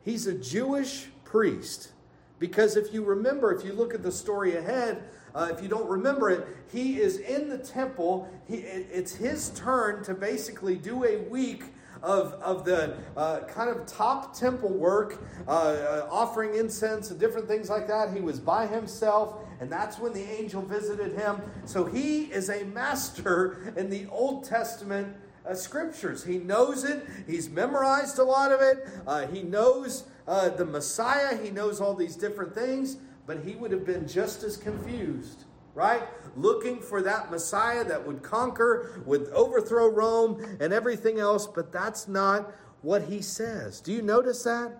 He's 0.05 0.27
a 0.27 0.35
Jewish 0.35 1.09
priest. 1.25 1.93
Because 2.39 2.77
if 2.77 2.93
you 2.93 3.05
remember, 3.05 3.55
if 3.55 3.65
you 3.65 3.73
look 3.73 3.95
at 3.95 4.03
the 4.03 4.13
story 4.13 4.57
ahead, 4.57 5.05
uh, 5.35 5.49
if 5.53 5.63
you 5.63 5.69
don't 5.69 5.89
remember 5.89 6.31
it, 6.31 6.47
he 6.73 6.99
is 6.99 7.19
in 7.19 7.49
the 7.49 7.59
temple. 7.59 8.29
He, 8.49 8.57
it's 8.57 9.15
his 9.15 9.51
turn 9.51 10.03
to 10.05 10.15
basically 10.15 10.77
do 10.77 11.05
a 11.05 11.19
week 11.29 11.65
of, 12.03 12.35
of 12.35 12.65
the 12.65 12.97
uh, 13.17 13.41
kind 13.41 13.71
of 13.71 13.87
top 13.87 14.37
temple 14.37 14.71
work, 14.71 15.23
uh, 15.47 15.51
uh, 15.51 16.09
offering 16.11 16.55
incense 16.55 17.11
and 17.11 17.21
different 17.21 17.49
things 17.49 17.69
like 17.69 17.87
that. 17.89 18.13
He 18.15 18.21
was 18.21 18.39
by 18.39 18.67
himself, 18.67 19.41
and 19.61 19.71
that's 19.71 19.99
when 19.99 20.13
the 20.13 20.23
angel 20.23 20.63
visited 20.63 21.19
him. 21.19 21.41
So 21.65 21.85
he 21.85 22.25
is 22.25 22.49
a 22.49 22.65
master 22.65 23.73
in 23.77 23.91
the 23.91 24.07
Old 24.11 24.45
Testament 24.45 25.17
uh, 25.49 25.55
scriptures. 25.55 26.25
He 26.25 26.38
knows 26.38 26.85
it, 26.85 27.07
he's 27.26 27.49
memorized 27.49 28.19
a 28.19 28.25
lot 28.25 28.53
of 28.53 28.61
it, 28.61 28.87
uh, 29.07 29.26
he 29.26 29.43
knows 29.43 30.05
uh, 30.26 30.49
the 30.50 30.65
Messiah, 30.65 31.37
he 31.37 31.50
knows 31.50 31.81
all 31.81 31.95
these 31.95 32.17
different 32.17 32.55
things, 32.55 32.97
but 33.26 33.45
he 33.45 33.55
would 33.55 33.73
have 33.73 33.85
been 33.85 34.07
just 34.07 34.43
as 34.43 34.57
confused 34.57 35.45
right? 35.76 36.05
Looking 36.37 36.81
for 36.81 37.03
that 37.03 37.31
Messiah 37.31 37.85
that 37.85 38.05
would 38.05 38.23
conquer, 38.23 39.03
would 39.05 39.29
overthrow 39.29 39.88
Rome 39.88 40.57
and 40.59 40.73
everything 40.73 41.21
else, 41.21 41.47
but 41.47 41.71
that's 41.71 42.09
not 42.09 42.50
what 42.81 43.03
he 43.03 43.21
says. 43.21 43.83
Do 43.83 43.93
you 43.93 44.00
notice 44.00 44.43
that? 44.45 44.73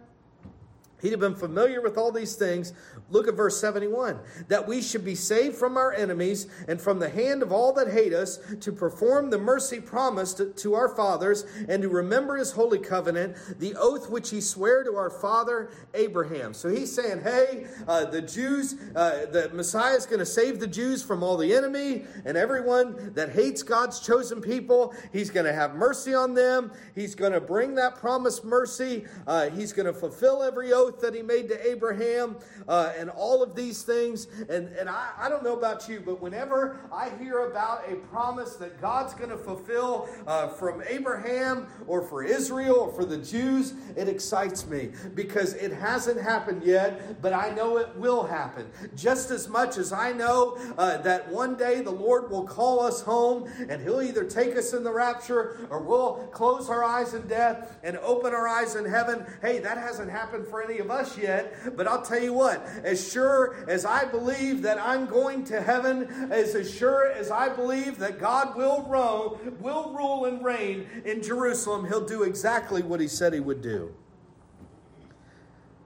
He'd 1.03 1.11
have 1.11 1.21
been 1.21 1.35
familiar 1.35 1.83
with 1.83 1.99
all 1.99 2.11
these 2.11 2.35
things. 2.35 2.73
Look 3.09 3.29
at 3.29 3.35
verse 3.35 3.61
71 3.61 4.19
that 4.49 4.67
we 4.67 4.83
should 4.83 5.05
be 5.05 5.15
saved 5.15 5.57
from 5.57 5.77
our 5.77 5.93
enemies 5.93 6.49
and 6.67 6.81
from 6.81 6.99
the 6.99 7.09
hand 7.09 7.43
of 7.43 7.53
all 7.53 7.73
that 7.75 7.93
hate 7.93 8.13
us, 8.13 8.39
to 8.61 8.73
perform 8.73 9.31
the 9.31 9.39
mercy 9.39 9.81
promised 9.81 10.41
to 10.57 10.75
our 10.75 10.89
fathers, 10.89 11.45
and 11.69 11.83
to 11.83 11.89
remember 11.89 12.37
his 12.37 12.53
holy 12.53 12.79
covenant, 12.79 13.37
the 13.59 13.75
oath 13.77 14.11
which 14.11 14.31
he 14.31 14.41
sware 14.41 14.83
to 14.83 14.97
our 14.97 15.11
father 15.11 15.71
Abraham. 15.95 16.53
So 16.53 16.69
he's 16.69 16.93
saying, 16.93 17.23
hey, 17.23 17.67
uh, 17.87 18.05
the 18.07 18.23
Jews, 18.23 18.75
uh, 18.95 19.27
the 19.31 19.51
Messiah 19.53 19.95
is 19.95 20.07
going 20.07 20.19
to 20.19 20.27
save 20.27 20.61
the 20.61 20.67
Jews 20.67 21.03
from 21.03 21.23
all 21.23 21.37
the 21.37 21.55
enemy 21.55 22.05
and 22.25 22.37
everyone 22.37 23.13
that 23.15 23.31
hates 23.31 23.63
God's 23.63 24.01
chosen 24.01 24.41
people. 24.41 24.95
He's 25.13 25.31
going 25.31 25.47
to 25.47 25.53
have 25.53 25.75
mercy 25.75 26.15
on 26.15 26.35
them. 26.35 26.73
He's 26.95 27.15
going 27.15 27.33
to 27.33 27.41
bring 27.41 27.75
that 27.77 27.97
promised 27.97 28.45
mercy. 28.45 29.05
Uh, 29.27 29.51
he's 29.51 29.73
going 29.73 29.87
to 29.87 29.93
fulfill 29.93 30.43
every 30.43 30.73
oath 30.73 31.01
that 31.01 31.15
he 31.15 31.23
made 31.23 31.49
to 31.49 31.71
Abraham, 31.71 32.37
uh, 32.69 32.93
and 32.97 33.11
all 33.11 33.43
of 33.43 33.55
these 33.55 33.83
things. 33.83 34.29
And, 34.49 34.69
and 34.77 34.89
I, 34.89 35.11
I 35.19 35.29
don't 35.29 35.45
know 35.45 35.57
about 35.57 35.89
you, 35.89 36.03
but 36.05 36.21
whenever 36.21 36.81
I 36.93 37.11
hear 37.19 37.51
about 37.51 37.91
a 37.91 37.97
promise 37.97 38.57
that 38.57 38.81
God's 38.81 39.15
going 39.15 39.31
to 39.31 39.37
fulfill 39.37 40.09
uh, 40.27 40.49
from 40.49 40.83
Abraham 40.89 41.67
or 41.87 42.03
for 42.03 42.23
Israel 42.23 42.77
or 42.77 42.93
for 42.93 43.05
the 43.05 43.19
Jews, 43.19 43.75
it 43.97 44.09
excites 44.09 44.67
me 44.67 44.91
because 45.15 45.55
it 45.55 45.73
hasn't 45.73 46.21
happened 46.21 46.63
yet, 46.63 47.21
but 47.23 47.33
I 47.33 47.51
know 47.51 47.79
it 47.79 47.95
will 47.97 48.25
happen. 48.25 48.67
Just 48.95 49.31
as 49.31 49.49
much 49.49 49.77
as 49.77 49.93
I 49.93 50.13
know 50.13 50.59
uh, 50.79 50.99
that 50.99 51.31
one 51.31 51.57
day 51.57 51.81
the 51.81 51.91
Lord 51.91 52.31
will 52.31 52.45
call 52.45 52.81
us 52.81 53.01
home 53.01 53.51
and 53.69 53.83
he'll 53.83 54.03
either 54.03 54.25
take 54.25 54.57
us 54.57 54.73
in 54.73 54.85
the 54.85 54.93
rapture 54.93 55.67
or 55.71 55.81
we'll 55.81 56.15
close 56.33 56.69
our 56.69 56.85
eyes 56.85 57.15
in 57.15 57.27
death 57.27 57.77
and 57.83 57.97
open 57.99 58.35
our 58.35 58.49
eyes 58.49 58.77
in 58.77 58.85
heaven. 58.85 59.25
Hey, 59.43 59.59
that 59.61 59.79
hasn't 59.79 60.11
happened 60.11 60.47
for 60.47 60.63
any 60.63 60.79
of 60.79 60.91
us 60.91 61.17
yet, 61.19 61.77
but 61.77 61.87
I'll 61.87 62.03
tell 62.03 62.23
you 62.23 62.33
what, 62.33 62.67
as 62.87 63.13
sure 63.13 63.57
as 63.69 63.85
I 63.85 64.05
believe 64.05 64.63
that 64.63 64.79
I'm 64.79 65.07
going 65.07 65.43
to 65.47 65.61
heaven, 65.61 66.31
as, 66.31 66.55
as 66.55 66.73
sure 66.73 67.11
as 67.11 67.33
I 67.33 67.49
believe 67.49 67.99
that 67.99 68.21
God 68.21 68.57
will 68.57 68.87
rule, 68.89 69.41
will 69.61 69.93
rule 69.93 70.27
and 70.27 70.43
reign 70.45 70.87
in 71.05 71.21
Jerusalem, 71.21 71.87
he'll 71.89 72.07
do 72.07 72.23
exactly 72.23 72.83
what 72.83 73.01
he 73.01 73.09
said 73.09 73.33
he 73.33 73.41
would 73.41 73.61
do. 73.61 73.93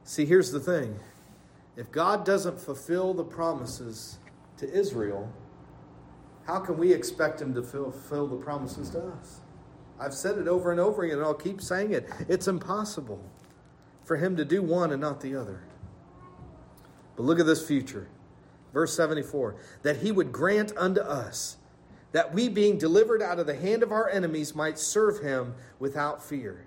See, 0.04 0.26
here's 0.26 0.52
the 0.52 0.60
thing. 0.60 1.00
If 1.74 1.90
God 1.90 2.26
doesn't 2.26 2.60
fulfill 2.60 3.14
the 3.14 3.24
promises 3.24 4.18
to 4.58 4.70
Israel, 4.70 5.32
how 6.46 6.60
can 6.60 6.76
we 6.76 6.92
expect 6.92 7.40
him 7.40 7.54
to 7.54 7.62
fulfill 7.62 8.26
the 8.26 8.36
promises 8.36 8.90
to 8.90 9.00
us? 9.06 9.40
I've 9.98 10.12
said 10.12 10.36
it 10.36 10.48
over 10.48 10.70
and 10.70 10.78
over 10.78 11.02
again, 11.04 11.16
and 11.16 11.26
I'll 11.26 11.32
keep 11.32 11.62
saying 11.62 11.92
it. 11.92 12.10
It's 12.28 12.46
impossible 12.46 13.24
for 14.04 14.16
him 14.16 14.36
to 14.36 14.44
do 14.44 14.60
one 14.60 14.92
and 14.92 15.00
not 15.00 15.22
the 15.22 15.34
other. 15.34 15.62
But 17.16 17.24
look 17.24 17.40
at 17.40 17.46
this 17.46 17.66
future. 17.66 18.08
Verse 18.72 18.94
74 18.94 19.56
that 19.82 19.98
he 19.98 20.12
would 20.12 20.32
grant 20.32 20.72
unto 20.76 21.00
us 21.00 21.56
that 22.12 22.34
we, 22.34 22.48
being 22.48 22.76
delivered 22.76 23.22
out 23.22 23.38
of 23.38 23.46
the 23.46 23.54
hand 23.54 23.82
of 23.82 23.92
our 23.92 24.08
enemies, 24.08 24.54
might 24.54 24.78
serve 24.78 25.20
him 25.20 25.54
without 25.78 26.24
fear. 26.24 26.66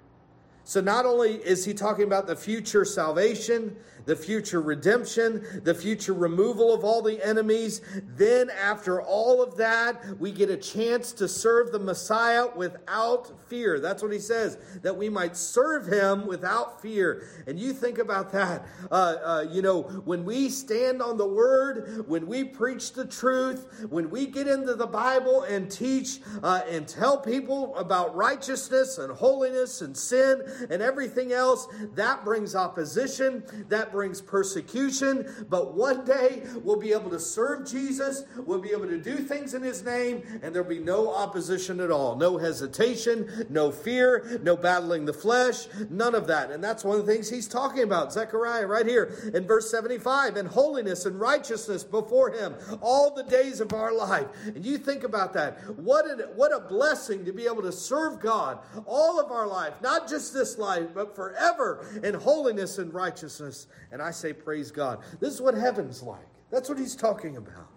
So, 0.63 0.79
not 0.79 1.05
only 1.05 1.33
is 1.33 1.65
he 1.65 1.73
talking 1.73 2.05
about 2.05 2.27
the 2.27 2.35
future 2.35 2.85
salvation, 2.85 3.75
the 4.05 4.15
future 4.15 4.61
redemption, 4.61 5.61
the 5.63 5.73
future 5.73 6.13
removal 6.13 6.73
of 6.73 6.83
all 6.83 7.01
the 7.01 7.25
enemies. 7.25 7.81
Then, 8.15 8.49
after 8.49 9.01
all 9.01 9.41
of 9.41 9.57
that, 9.57 10.19
we 10.19 10.31
get 10.31 10.49
a 10.49 10.57
chance 10.57 11.11
to 11.13 11.27
serve 11.27 11.71
the 11.71 11.79
Messiah 11.79 12.47
without 12.55 13.31
fear. 13.49 13.79
That's 13.79 14.03
what 14.03 14.11
he 14.11 14.19
says, 14.19 14.57
that 14.81 14.95
we 14.95 15.09
might 15.09 15.37
serve 15.37 15.87
him 15.87 16.25
without 16.27 16.81
fear. 16.81 17.27
And 17.47 17.59
you 17.59 17.73
think 17.73 17.97
about 17.97 18.31
that. 18.31 18.65
Uh, 18.91 18.93
uh, 18.93 19.45
you 19.49 19.61
know, 19.61 19.83
when 19.83 20.25
we 20.25 20.49
stand 20.49 21.01
on 21.01 21.17
the 21.17 21.27
word, 21.27 22.05
when 22.07 22.27
we 22.27 22.43
preach 22.43 22.93
the 22.93 23.05
truth, 23.05 23.87
when 23.89 24.09
we 24.09 24.25
get 24.25 24.47
into 24.47 24.75
the 24.75 24.87
Bible 24.87 25.43
and 25.43 25.71
teach 25.71 26.19
uh, 26.41 26.61
and 26.69 26.87
tell 26.87 27.17
people 27.17 27.75
about 27.75 28.15
righteousness 28.15 28.97
and 28.97 29.11
holiness 29.13 29.81
and 29.81 29.95
sin 29.95 30.41
and 30.69 30.81
everything 30.81 31.31
else, 31.31 31.67
that 31.95 32.25
brings 32.25 32.55
opposition. 32.55 33.43
That 33.69 33.92
brings 33.93 34.19
persecution, 34.19 35.45
but 35.49 35.73
one 35.75 36.03
day 36.03 36.43
we'll 36.63 36.79
be 36.79 36.91
able 36.91 37.09
to 37.11 37.19
serve 37.19 37.65
Jesus, 37.65 38.23
we'll 38.45 38.59
be 38.59 38.71
able 38.71 38.87
to 38.87 38.97
do 38.97 39.15
things 39.15 39.53
in 39.53 39.61
His 39.61 39.85
name, 39.85 40.23
and 40.41 40.53
there'll 40.53 40.67
be 40.67 40.79
no 40.79 41.13
opposition 41.13 41.79
at 41.79 41.91
all. 41.91 42.17
No 42.17 42.37
hesitation, 42.37 43.45
no 43.49 43.71
fear, 43.71 44.41
no 44.43 44.57
battling 44.57 45.05
the 45.05 45.13
flesh, 45.13 45.67
none 45.89 46.15
of 46.15 46.27
that. 46.27 46.51
And 46.51 46.61
that's 46.61 46.83
one 46.83 46.99
of 46.99 47.05
the 47.05 47.13
things 47.13 47.29
He's 47.29 47.47
talking 47.47 47.83
about. 47.83 48.11
Zechariah, 48.11 48.67
right 48.67 48.85
here 48.85 49.31
in 49.33 49.47
verse 49.47 49.69
75, 49.71 50.35
and 50.35 50.47
holiness 50.47 51.05
and 51.05 51.19
righteousness 51.19 51.83
before 51.83 52.31
Him 52.31 52.55
all 52.81 53.13
the 53.13 53.23
days 53.23 53.61
of 53.61 53.73
our 53.73 53.93
life. 53.93 54.27
And 54.47 54.65
you 54.65 54.77
think 54.77 55.03
about 55.03 55.33
that. 55.33 55.59
What 55.77 56.05
a, 56.05 56.29
what 56.35 56.51
a 56.51 56.59
blessing 56.59 57.23
to 57.25 57.31
be 57.31 57.45
able 57.45 57.61
to 57.61 57.71
serve 57.71 58.19
God 58.19 58.59
all 58.85 59.19
of 59.19 59.31
our 59.31 59.47
life, 59.47 59.73
not 59.81 60.09
just 60.09 60.33
this 60.33 60.57
life, 60.57 60.87
but 60.93 61.15
forever 61.15 61.85
in 62.03 62.15
holiness 62.15 62.79
and 62.79 62.93
righteousness 62.93 63.67
and 63.93 64.01
I 64.01 64.09
say, 64.09 64.33
Praise 64.33 64.71
God. 64.71 64.99
This 65.19 65.33
is 65.33 65.39
what 65.39 65.53
heaven's 65.53 66.01
like. 66.01 66.25
That's 66.51 66.67
what 66.67 66.79
he's 66.79 66.95
talking 66.95 67.37
about. 67.37 67.69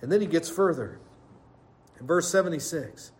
And 0.00 0.10
then 0.10 0.20
he 0.20 0.26
gets 0.26 0.48
further. 0.48 1.00
In 1.98 2.06
verse 2.06 2.30
76 2.30 3.12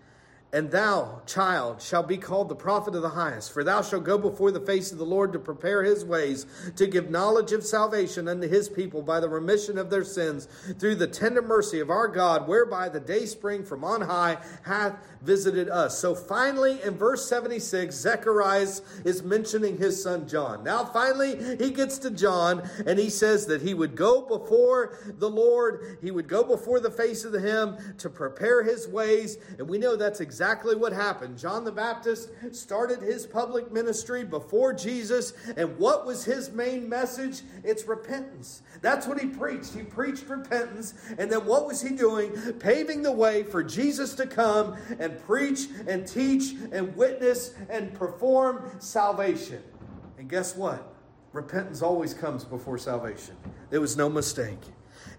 and 0.55 0.71
thou, 0.71 1.21
child, 1.27 1.83
shall 1.83 2.05
be 2.05 2.17
called 2.17 2.49
the 2.49 2.55
prophet 2.55 2.95
of 2.95 3.03
the 3.03 3.09
highest, 3.09 3.53
for 3.53 3.65
thou 3.65 3.83
shalt 3.83 4.05
go 4.05 4.17
before 4.17 4.53
the 4.53 4.61
face 4.61 4.93
of 4.93 4.99
the 4.99 5.05
Lord 5.05 5.33
to 5.33 5.39
prepare 5.41 5.83
his 5.83 6.05
ways, 6.05 6.47
to 6.77 6.87
give 6.87 7.11
knowledge 7.11 7.51
of 7.51 7.65
salvation 7.65 8.29
unto 8.29 8.47
his 8.47 8.69
people 8.69 9.03
by 9.03 9.19
the 9.19 9.29
remission 9.29 9.77
of 9.79 9.91
their 9.91 10.05
sins, 10.05 10.47
through 10.79 10.95
the 10.95 11.09
tender 11.09 11.43
mercy 11.43 11.81
of 11.81 11.91
our 11.91 12.07
God, 12.07 12.47
whereby 12.47 12.89
the 12.89 13.01
day 13.01 13.27
spring 13.27 13.65
from 13.65 13.83
on 13.83 14.03
high 14.03 14.39
hath 14.63 14.97
visited 15.25 15.69
us. 15.69 15.99
So 15.99 16.15
finally, 16.15 16.83
in 16.83 16.97
verse 16.97 17.29
76, 17.29 17.95
Zechariah 17.95 18.67
is 19.05 19.23
mentioning 19.23 19.79
his 19.79 20.03
son 20.03 20.27
John. 20.29 20.65
Now, 20.65 20.85
finally, 20.85 21.57
he 21.57 21.71
gets 21.71 21.99
to 21.99 22.11
John, 22.11 22.69
and 22.87 22.99
he 22.99 23.11
says 23.11 23.47
that 23.47 23.63
he 23.63 23.75
would 23.75 23.95
go 23.95 24.23
before 24.23 24.99
the 25.19 25.31
Lord, 25.31 25.99
he 26.03 26.11
would 26.11 26.29
go 26.29 26.43
before 26.43 26.81
the 26.81 26.91
face 26.91 27.25
of 27.25 27.33
the 27.33 27.45
him 27.45 27.77
to 27.99 28.09
prepare 28.09 28.63
his 28.63 28.89
ways, 28.89 29.39
and 29.59 29.69
we 29.69 29.79
know 29.79 29.97
that's 29.97 30.21
exactly 30.21 30.75
what 30.75 30.93
happened. 30.93 31.39
John 31.39 31.65
the 31.65 31.73
Baptist 31.73 32.31
started 32.53 33.03
his 33.03 33.27
public 33.27 33.71
ministry 33.71 34.25
before 34.25 34.73
Jesus, 34.73 35.35
and 35.57 35.79
what 35.79 36.07
was 36.07 36.25
his 36.25 36.51
main 36.51 36.89
message? 36.89 37.43
It's 37.63 37.85
repentance. 37.87 38.63
That's 38.81 39.07
what 39.07 39.21
he 39.21 39.27
preached. 39.27 39.75
He 39.75 39.83
preached 39.83 40.29
repentance, 40.29 40.95
and 41.19 41.31
then 41.31 41.45
what 41.45 41.67
was 41.67 41.83
he 41.83 41.91
doing? 41.91 42.33
Paving 42.59 43.03
the 43.03 43.13
way 43.13 43.43
for 43.43 43.63
Jesus 43.63 44.15
to 44.15 44.27
come 44.27 44.77
and 44.99 45.14
preach 45.21 45.69
and 45.87 46.07
teach 46.07 46.55
and 46.73 46.95
witness 46.97 47.55
and 47.69 47.95
perform 47.95 48.71
salvation. 48.79 49.63
And 50.19 50.29
guess 50.29 50.57
what? 50.57 50.95
Repentance 51.33 51.83
always 51.83 52.15
comes 52.15 52.45
before 52.45 52.79
salvation. 52.79 53.37
There 53.71 53.81
was 53.81 53.97
no 53.97 54.09
mistake. 54.09 54.61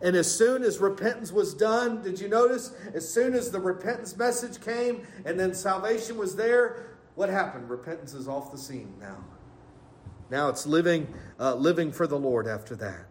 And 0.02 0.16
as 0.16 0.34
soon 0.34 0.64
as 0.64 0.80
repentance 0.80 1.32
was 1.32 1.54
done, 1.54 2.02
did 2.02 2.20
you 2.20 2.28
notice? 2.28 2.74
As 2.94 3.08
soon 3.08 3.34
as 3.34 3.52
the 3.52 3.60
repentance 3.60 4.16
message 4.18 4.62
came 4.62 5.06
and 5.26 5.40
then 5.40 5.54
salvation 5.54 6.18
was 6.18 6.36
there, 6.36 6.98
what 7.16 7.30
happened? 7.30 7.70
Repentance 7.70 8.14
is 8.14 8.28
off 8.28 8.52
the 8.52 8.58
scene 8.58 8.94
now. 9.00 9.18
Now 10.30 10.50
it's 10.50 10.66
living, 10.66 11.14
uh, 11.40 11.56
living 11.56 11.92
for 11.92 12.08
the 12.08 12.18
Lord 12.18 12.48
after 12.48 12.76
that. 12.78 13.06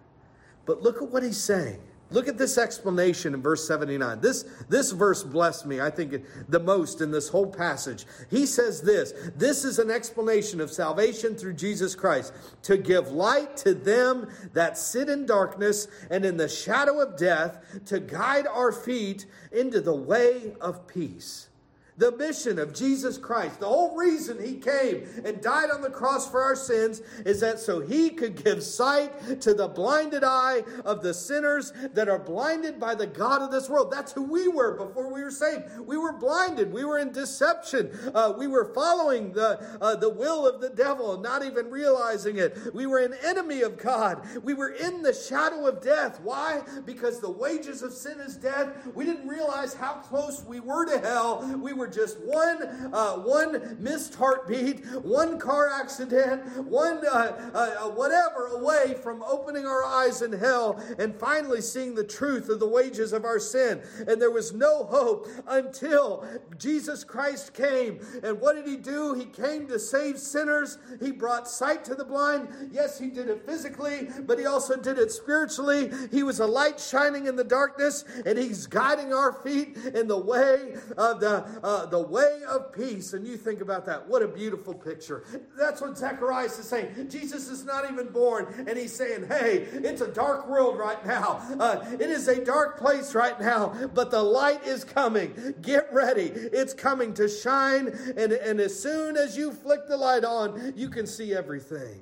But 0.67 0.83
look 0.83 1.03
at 1.03 1.11
what 1.11 1.23
he's 1.23 1.41
saying. 1.41 1.81
Look 2.11 2.29
at 2.29 2.39
this 2.39 2.59
explanation 2.59 3.35
in 3.35 3.43
verse 3.43 3.67
79. 3.67 4.21
This, 4.21 4.45
this 4.69 4.93
verse 4.93 5.23
blessed 5.23 5.67
me, 5.67 5.81
I 5.81 5.91
think, 5.91 6.25
the 6.49 6.61
most 6.61 7.01
in 7.01 7.11
this 7.11 7.29
whole 7.29 7.47
passage. 7.47 8.07
He 8.31 8.47
says 8.47 8.83
this 8.83 9.13
This 9.37 9.65
is 9.65 9.79
an 9.79 9.91
explanation 9.91 10.61
of 10.61 10.71
salvation 10.71 11.35
through 11.35 11.55
Jesus 11.55 11.95
Christ, 11.95 12.33
to 12.63 12.77
give 12.77 13.11
light 13.11 13.57
to 13.59 13.75
them 13.75 14.29
that 14.53 14.79
sit 14.79 15.09
in 15.09 15.27
darkness 15.27 15.89
and 16.11 16.25
in 16.25 16.37
the 16.37 16.49
shadow 16.49 17.01
of 17.01 17.17
death, 17.17 17.59
to 17.87 18.01
guide 18.01 18.47
our 18.47 18.71
feet 18.71 19.27
into 19.51 19.81
the 19.81 19.95
way 19.95 20.55
of 20.61 20.87
peace. 20.87 21.49
The 21.97 22.11
mission 22.17 22.59
of 22.59 22.75
Jesus 22.75 23.19
Christ, 23.19 23.61
the 23.61 23.69
whole 23.69 23.97
reason 23.97 24.45
he 24.45 24.57
came 24.57 25.07
and 25.25 25.41
died 25.41 25.71
on 25.71 25.81
the 25.81 25.91
cross 25.91 26.29
for 26.29 26.43
our 26.43 26.57
sins, 26.57 27.03
is 27.25 27.41
that 27.41 27.61
so 27.61 27.81
he 27.81 28.11
could 28.11 28.43
give 28.43 28.65
sight 28.65 29.41
to 29.43 29.55
the 29.55 29.69
blinded 29.69 30.25
eye 30.25 30.65
of 30.85 31.03
the 31.03 31.15
sinners 31.15 31.73
that 31.93 32.09
are 32.09 32.19
blinded 32.19 32.81
by 32.81 32.97
the 32.97 33.07
God 33.07 33.43
of 33.43 33.53
this 33.53 33.69
world. 33.69 33.93
That's 33.93 34.11
who 34.11 34.25
we 34.25 34.49
were 34.49 34.77
before 34.77 35.13
we 35.13 35.23
were 35.23 35.31
saved. 35.31 35.65
We 35.87 35.97
were 35.97 36.13
blinded. 36.13 36.73
We 36.73 36.85
were 36.85 36.99
in 36.99 37.13
deception. 37.13 37.91
Uh, 38.13 38.35
we 38.37 38.49
were 38.49 38.73
following 38.75 39.33
the, 39.33 39.79
uh, 39.81 39.95
the 39.95 40.11
will 40.11 40.49
of 40.49 40.61
the 40.61 40.71
devil, 40.71 41.21
not 41.21 41.45
even 41.45 41.71
realizing 41.71 42.39
it. 42.39 42.59
We 42.75 42.87
were 42.87 42.99
an 42.99 43.15
enemy 43.25 43.63
of 43.63 43.79
God. 43.79 44.27
We 44.43 44.55
were 44.55 44.71
in 44.71 45.03
the 45.03 45.15
shadow 45.15 45.67
of 45.67 45.81
death. 45.81 46.21
Why? 46.21 46.63
Because 46.85 47.21
the 47.21 47.31
wages 47.31 47.83
of 47.83 47.93
sin 47.93 48.19
is 48.19 48.37
death. 48.37 48.69
We 48.95 49.05
didn't 49.05 49.29
realize 49.29 49.75
how 49.75 49.95
close 49.95 50.43
we 50.45 50.59
were 50.59 50.87
to 50.87 50.99
hell. 50.99 51.47
We 51.63 51.73
were 51.73 51.84
were 51.85 51.91
just 51.91 52.19
one, 52.21 52.63
uh, 52.95 53.17
one 53.17 53.77
missed 53.79 54.15
heartbeat, 54.15 54.87
one 55.03 55.39
car 55.39 55.69
accident, 55.69 56.43
one 56.65 57.07
uh, 57.07 57.51
uh, 57.55 57.91
whatever 57.91 58.47
away 58.47 58.95
from 59.03 59.23
opening 59.23 59.67
our 59.67 59.85
eyes 59.85 60.23
in 60.23 60.33
hell 60.33 60.83
and 60.99 61.15
finally 61.15 61.61
seeing 61.61 61.95
the 61.95 62.05
truth 62.05 62.49
of 62.49 62.59
the 62.59 62.67
wages 62.67 63.13
of 63.13 63.27
our 63.27 63.39
sin. 63.39 63.83
And 64.09 64.21
there 64.21 64.31
was 64.31 64.55
no 64.55 64.85
hope 64.85 65.29
until 65.47 66.27
Jesus 66.57 67.05
Christ 67.05 67.53
came. 67.53 68.01
And 68.23 68.41
what 68.41 68.57
did 68.57 68.67
he 68.67 68.77
do? 68.77 69.13
He 69.13 69.27
came 69.27 69.67
to 69.69 69.79
save 69.79 70.19
sinners. 70.19 70.79
He 71.03 71.13
brought 71.13 71.47
sight 71.47 71.85
to 71.85 71.95
the 71.95 72.05
blind. 72.05 72.49
Yes, 72.73 72.99
he 72.99 73.11
did 73.11 73.29
it 73.29 73.45
physically, 73.45 74.09
but 74.27 74.39
he 74.39 74.47
also 74.47 74.77
did 74.77 74.99
it 74.99 75.13
spiritually. 75.13 75.91
He 76.11 76.23
was 76.23 76.41
a 76.41 76.47
light 76.47 76.81
shining 76.81 77.27
in 77.27 77.37
the 77.37 77.45
darkness, 77.45 78.05
and 78.25 78.39
he's 78.39 78.67
guiding 78.67 79.13
our 79.13 79.35
feet 79.35 79.77
in 79.95 80.09
the 80.09 80.19
way 80.19 80.77
of 80.97 81.21
the 81.21 81.45
uh, 81.63 81.74
uh, 81.75 81.87
the 81.87 82.01
way 82.01 82.41
of 82.49 82.73
peace. 82.73 83.13
And 83.13 83.27
you 83.27 83.37
think 83.37 83.61
about 83.61 83.85
that. 83.87 84.09
What 84.09 84.23
a 84.23 84.29
beautiful 84.29 84.75
picture. 84.75 85.25
That's 85.59 85.81
what 85.81 85.99
Zacharias 85.99 86.59
is 86.59 86.69
saying. 86.69 87.09
Jesus 87.11 87.49
is 87.49 87.65
not 87.65 87.91
even 87.91 88.09
born, 88.09 88.67
and 88.69 88.79
he's 88.79 88.95
saying, 88.95 89.27
hey, 89.27 89.67
it's 89.73 90.01
a 90.01 90.09
dark 90.09 90.49
world 90.49 90.79
right 90.79 91.05
now. 91.07 91.43
Uh, 91.59 91.85
it 91.93 92.11
is 92.11 92.29
a 92.29 92.45
dark 92.45 92.79
place 92.79 93.15
right 93.15 93.39
now, 93.41 93.75
but 93.95 94.11
the 94.11 94.23
light 94.23 94.65
is 94.65 94.85
coming. 94.85 95.55
Get 95.63 95.93
ready. 95.93 96.25
It's 96.25 96.73
coming 96.73 97.15
to 97.15 97.29
shine, 97.29 97.89
and, 98.17 98.33
and 98.33 98.61
as 98.61 98.81
soon 98.81 99.17
as 99.17 99.37
you 99.37 99.53
flick 99.53 99.89
the 99.89 99.97
light 99.97 100.25
on, 100.25 100.73
you 100.77 100.89
can 100.89 101.07
see 101.07 101.35
everything. 101.35 102.01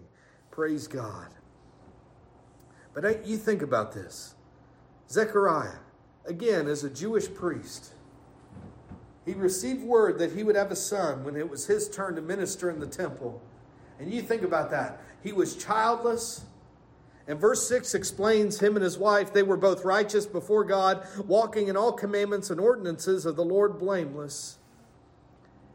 Praise 0.51 0.87
God. 0.87 1.29
But 2.95 3.27
you 3.27 3.39
think 3.39 3.63
about 3.63 3.93
this. 3.93 4.35
Zechariah, 5.09 5.79
again, 6.27 6.69
as 6.69 6.85
a 6.85 6.91
Jewish 6.91 7.33
priest, 7.33 7.93
he 9.25 9.35
received 9.35 9.83
word 9.83 10.19
that 10.19 10.33
he 10.33 10.43
would 10.43 10.57
have 10.57 10.71
a 10.71 10.77
son 10.77 11.25
when 11.25 11.37
it 11.37 11.49
was 11.49 11.67
his 11.67 11.89
turn 11.89 12.17
to 12.17 12.23
minister 12.23 12.71
in 12.71 12.81
the 12.81 12.87
temple. 12.87 13.41
And 13.99 14.13
you 14.13 14.23
think 14.23 14.43
about 14.43 14.71
that. 14.71 15.01
He 15.23 15.33
was 15.33 15.57
childless. 15.57 16.45
And 17.29 17.39
verse 17.39 17.69
6 17.69 17.95
explains 17.95 18.59
him 18.59 18.75
and 18.75 18.83
his 18.83 18.99
wife, 18.99 19.33
they 19.33 19.45
were 19.45 19.57
both 19.57 19.85
righteous 19.85 20.27
before 20.27 20.65
God, 20.65 21.07
walking 21.27 21.69
in 21.69 21.77
all 21.77 21.93
commandments 21.93 22.51
and 22.51 22.59
ordinances 22.59 23.25
of 23.25 23.37
the 23.37 23.45
Lord 23.45 23.79
blameless. 23.79 24.59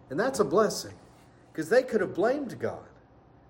And 0.09 0.19
that's 0.19 0.39
a 0.39 0.45
blessing 0.45 0.93
because 1.51 1.69
they 1.69 1.83
could 1.83 2.01
have 2.01 2.13
blamed 2.13 2.59
God. 2.59 2.86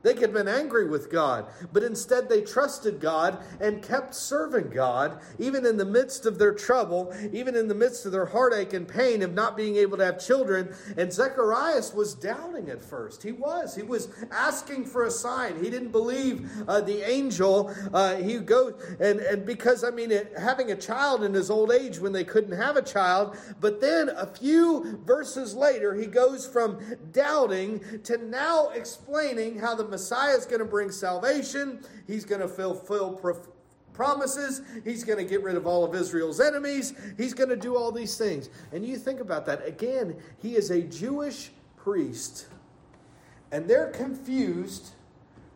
They 0.08 0.14
could 0.14 0.34
have 0.34 0.34
been 0.34 0.48
angry 0.48 0.88
with 0.88 1.12
God, 1.12 1.48
but 1.74 1.84
instead 1.84 2.30
they 2.30 2.40
trusted 2.40 3.02
God 3.02 3.40
and 3.60 3.84
kept 3.84 4.16
serving 4.16 4.70
God, 4.70 5.20
even 5.38 5.66
in 5.66 5.76
the 5.76 5.84
midst 5.84 6.26
of 6.26 6.40
their 6.40 6.54
trouble, 6.54 7.14
even 7.34 7.58
in 7.58 7.68
the 7.68 7.76
midst 7.76 8.06
of 8.06 8.14
their 8.14 8.26
heartache 8.26 8.72
and 8.72 8.88
pain 8.88 9.22
of 9.22 9.34
not 9.34 9.58
being 9.58 9.76
able 9.76 9.98
to 9.98 10.06
have 10.06 10.18
children. 10.18 10.74
And 10.96 11.12
Zechariah 11.12 11.84
was 11.94 12.16
doubting 12.16 12.70
at 12.70 12.82
first. 12.82 13.22
He 13.22 13.34
was. 13.34 13.76
He 13.76 13.84
was 13.84 14.08
asking 14.32 14.86
for 14.86 15.04
a 15.04 15.12
sign. 15.12 15.62
He 15.62 15.70
didn't 15.70 15.92
believe 15.92 16.50
uh, 16.70 16.80
the 16.80 17.02
angel. 17.02 17.76
Uh, 17.94 18.16
he 18.16 18.40
goes, 18.40 18.82
and, 19.02 19.20
and 19.20 19.46
because, 19.46 19.84
I 19.84 19.90
mean, 19.90 20.12
it, 20.12 20.32
having 20.38 20.72
a 20.72 20.78
child 20.78 21.26
in 21.26 21.34
his 21.34 21.50
old 21.50 21.70
age 21.70 22.00
when 22.00 22.14
they 22.14 22.24
couldn't 22.24 22.56
have 22.56 22.78
a 22.78 22.82
child, 22.82 23.36
but 23.60 23.82
then 23.82 24.08
a 24.08 24.26
few 24.26 25.02
verses 25.06 25.54
later, 25.54 25.94
he 25.96 26.06
goes 26.06 26.48
from 26.48 26.80
doubting 27.12 27.82
to 28.04 28.18
now 28.18 28.70
explaining 28.70 29.60
how 29.60 29.76
the 29.76 29.97
Messiah 29.98 30.38
is 30.38 30.46
going 30.46 30.60
to 30.60 30.66
bring 30.66 30.92
salvation. 30.92 31.84
He's 32.06 32.24
going 32.24 32.42
to 32.42 32.48
fulfill 32.48 33.20
promises. 33.94 34.62
He's 34.84 35.04
going 35.04 35.18
to 35.18 35.26
get 35.26 35.42
rid 35.42 35.56
of 35.56 35.66
all 35.66 35.84
of 35.84 35.96
Israel's 35.96 36.40
enemies. 36.40 36.94
He's 37.18 37.34
going 37.34 37.50
to 37.50 37.56
do 37.56 37.76
all 37.76 37.92
these 37.92 38.16
things. 38.16 38.52
And 38.72 38.86
you 38.86 38.98
think 38.98 39.22
about 39.22 39.48
that. 39.48 39.66
Again, 39.66 40.16
he 40.40 40.56
is 40.56 40.70
a 40.70 40.84
Jewish 40.84 41.50
priest. 41.78 42.46
And 43.52 43.68
they're 43.68 43.90
confused 43.90 44.92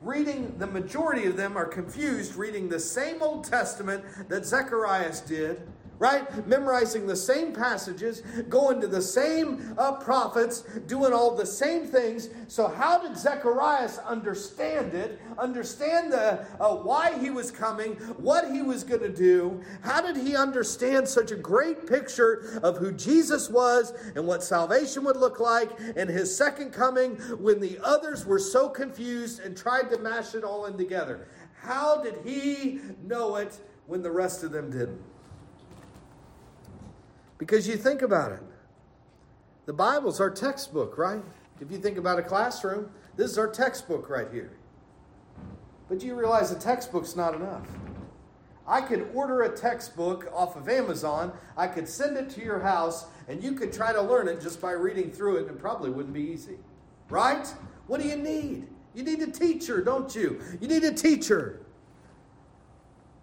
reading, 0.02 0.56
the 0.58 0.66
majority 0.66 1.28
of 1.28 1.38
them 1.38 1.56
are 1.56 1.68
confused 1.68 2.34
reading 2.34 2.68
the 2.68 2.80
same 2.80 3.22
Old 3.22 3.44
Testament 3.44 4.04
that 4.28 4.44
Zechariah 4.44 5.14
did 5.28 5.62
right? 6.02 6.48
Memorizing 6.48 7.06
the 7.06 7.16
same 7.16 7.54
passages, 7.54 8.22
going 8.50 8.82
to 8.82 8.88
the 8.88 9.04
same 9.04 9.76
uh, 9.78 9.92
prophets, 9.94 10.62
doing 10.88 11.14
all 11.14 11.36
the 11.36 11.46
same 11.46 11.86
things. 11.86 12.30
So, 12.48 12.68
how 12.68 12.98
did 13.08 13.16
Zechariah 13.16 13.88
understand 14.08 14.96
it? 14.96 15.22
Understand 15.38 16.12
the, 16.12 16.44
uh, 16.60 16.76
why 16.78 17.20
he 17.20 17.30
was 17.30 17.52
coming, 17.52 17.92
what 18.18 18.52
he 18.52 18.64
was 18.64 18.84
going 18.84 19.02
to 19.02 19.14
do? 19.14 19.62
How 19.84 20.02
did 20.02 20.18
he 20.18 20.36
understand 20.36 21.08
such 21.08 21.30
a 21.30 21.36
great 21.36 21.86
picture 21.86 22.60
of 22.64 22.80
who 22.80 22.92
Jesus 22.94 23.48
was 23.48 23.94
and 24.16 24.26
what 24.26 24.42
salvation 24.42 25.04
would 25.04 25.18
look 25.18 25.40
like 25.40 25.70
and 25.96 26.10
his 26.10 26.36
second 26.36 26.72
coming 26.72 27.12
when 27.38 27.60
the 27.60 27.78
others 27.84 28.26
were 28.26 28.40
so 28.40 28.68
confused 28.68 29.40
and 29.40 29.56
tried 29.56 29.92
to 29.92 30.00
mash 30.00 30.34
it 30.34 30.44
all 30.44 30.66
in 30.66 30.78
together? 30.78 31.28
How 31.62 32.02
did 32.02 32.16
he 32.26 32.80
know 33.04 33.36
it 33.36 33.56
when 33.86 34.02
the 34.02 34.10
rest 34.10 34.44
of 34.44 34.52
them 34.52 34.72
didn't? 34.72 35.11
Because 37.42 37.68
you 37.68 37.76
think 37.76 38.04
about 38.04 38.34
it. 38.34 38.44
The 39.66 39.74
Bible's 39.74 40.20
our 40.20 40.30
textbook, 40.30 41.00
right? 41.00 41.24
If 41.60 41.72
you 41.72 41.80
think 41.80 41.98
about 41.98 42.20
a 42.20 42.22
classroom, 42.22 42.92
this 43.16 43.32
is 43.32 43.38
our 43.40 43.48
textbook 43.48 44.12
right 44.12 44.28
here. 44.32 44.52
But 45.90 46.04
you 46.04 46.14
realize 46.14 46.52
a 46.52 46.60
textbook's 46.60 47.16
not 47.16 47.34
enough. 47.34 47.66
I 48.68 48.80
could 48.80 49.10
order 49.16 49.42
a 49.42 49.58
textbook 49.58 50.32
off 50.32 50.56
of 50.56 50.70
Amazon, 50.70 51.34
I 51.58 51.66
could 51.66 51.90
send 51.90 52.16
it 52.16 52.30
to 52.30 52.44
your 52.44 52.60
house, 52.60 53.08
and 53.28 53.44
you 53.44 53.54
could 53.54 53.74
try 53.74 53.92
to 53.92 54.04
learn 54.04 54.28
it 54.28 54.40
just 54.40 54.62
by 54.62 54.74
reading 54.74 55.12
through 55.12 55.38
it, 55.38 55.48
and 55.48 55.58
it 55.58 55.60
probably 55.60 55.90
wouldn't 55.90 56.14
be 56.14 56.22
easy. 56.22 56.60
Right? 57.10 57.52
What 57.88 58.02
do 58.02 58.08
you 58.08 58.18
need? 58.18 58.68
You 58.94 59.02
need 59.02 59.20
a 59.22 59.32
teacher, 59.32 59.84
don't 59.84 60.14
you? 60.14 60.40
You 60.62 60.68
need 60.68 60.84
a 60.84 60.94
teacher. 60.94 61.66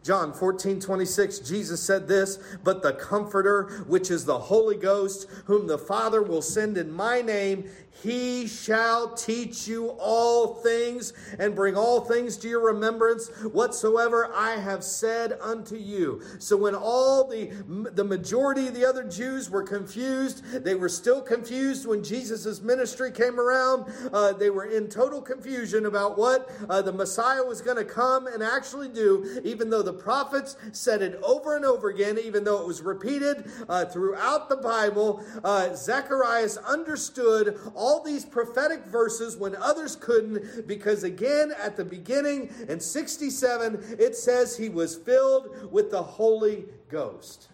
John 0.09 0.33
14, 0.33 0.81
26, 0.81 1.41
Jesus 1.41 1.83
said 1.83 2.09
this, 2.09 2.39
but 2.65 2.83
the 2.83 2.95
Comforter, 2.95 3.85
which 3.87 4.11
is 4.11 4.25
the 4.25 4.39
Holy 4.39 4.79
Ghost, 4.79 5.27
whom 5.45 5.67
the 5.67 5.77
Father 5.77 6.23
will 6.23 6.41
send 6.41 6.79
in 6.79 6.91
my 6.91 7.21
name, 7.21 7.69
he 8.03 8.47
shall 8.47 9.15
teach 9.15 9.67
you 9.67 9.89
all 9.99 10.55
things 10.55 11.13
and 11.39 11.55
bring 11.55 11.77
all 11.77 12.01
things 12.01 12.37
to 12.39 12.49
your 12.49 12.65
remembrance 12.65 13.29
whatsoever 13.53 14.31
I 14.35 14.53
have 14.57 14.85
said 14.85 15.37
unto 15.41 15.77
you. 15.77 16.23
So 16.39 16.57
when 16.57 16.75
all 16.75 17.27
the 17.27 17.49
the 17.93 18.05
majority 18.05 18.69
of 18.69 18.75
the 18.75 18.85
other 18.85 19.05
Jews 19.05 19.51
were 19.51 19.63
confused, 19.63 20.45
they 20.65 20.75
were 20.75 20.89
still 20.89 21.21
confused 21.21 21.87
when 21.87 22.05
Jesus' 22.05 22.63
ministry 22.63 23.11
came 23.11 23.41
around. 23.41 23.93
Uh, 24.13 24.33
they 24.33 24.51
were 24.51 24.67
in 24.67 24.89
total 24.89 25.21
confusion 25.21 25.87
about 25.87 26.17
what 26.17 26.51
uh, 26.69 26.83
the 26.83 26.93
Messiah 26.93 27.43
was 27.43 27.61
going 27.61 27.77
to 27.77 27.85
come 27.85 28.27
and 28.27 28.43
actually 28.43 28.89
do, 28.89 29.41
even 29.45 29.71
though 29.71 29.83
the 29.83 29.93
prophets 29.99 30.57
said 30.73 31.03
it 31.03 31.21
over 31.23 31.57
and 31.57 31.65
over 31.65 31.89
again, 31.89 32.19
even 32.23 32.45
though 32.45 32.61
it 32.61 32.67
was 32.67 32.83
repeated 32.83 33.51
uh, 33.69 33.85
throughout 33.85 34.49
the 34.49 34.57
Bible. 34.57 35.25
Uh, 35.45 35.75
Zacharias 35.75 36.57
understood 36.59 37.59
all 37.75 38.03
these 38.03 38.25
prophetic 38.25 38.85
verses 38.87 39.37
when 39.37 39.57
others 39.57 39.97
couldn't, 39.97 40.67
because 40.67 41.05
again, 41.05 41.53
at 41.59 41.77
the 41.77 41.85
beginning 41.85 42.51
in 42.69 42.81
67, 42.81 43.97
it 43.99 44.17
says 44.17 44.57
he 44.57 44.69
was 44.69 44.97
filled 44.97 45.73
with 45.73 45.91
the 45.91 46.03
Holy 46.03 46.65
Ghost. 46.89 47.49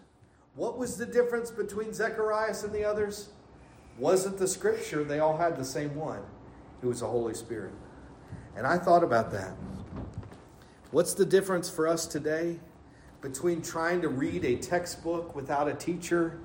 What 0.55 0.77
was 0.77 0.97
the 0.97 1.05
difference 1.05 1.51
between 1.51 1.93
Zechariah 1.93 2.55
and 2.63 2.71
the 2.71 2.85
others? 2.85 3.29
Wasn't 3.97 4.37
the 4.37 4.47
scripture, 4.47 5.03
they 5.03 5.19
all 5.19 5.37
had 5.37 5.57
the 5.57 5.65
same 5.65 5.95
one. 5.95 6.21
It 6.81 6.85
was 6.85 6.99
the 6.99 7.07
Holy 7.07 7.33
Spirit. 7.33 7.73
And 8.55 8.65
I 8.65 8.77
thought 8.77 9.03
about 9.03 9.31
that. 9.31 9.53
What's 10.95 11.13
the 11.13 11.25
difference 11.25 11.69
for 11.69 11.89
us 11.89 12.07
today 12.07 12.57
between 13.19 13.61
trying 13.61 14.01
to 14.01 14.07
read 14.07 14.45
a 14.45 14.55
textbook 14.55 15.35
without 15.35 15.67
a 15.67 15.73
teacher 15.73 16.39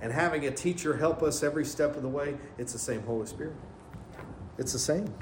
and 0.00 0.12
having 0.12 0.44
a 0.46 0.50
teacher 0.50 0.96
help 0.96 1.22
us 1.22 1.44
every 1.44 1.64
step 1.64 1.94
of 1.94 2.02
the 2.02 2.08
way? 2.08 2.36
It's 2.58 2.72
the 2.72 2.80
same 2.80 3.04
Holy 3.04 3.26
Spirit. 3.26 3.54
It's 4.58 4.72
the 4.72 4.80
same. 4.80 5.14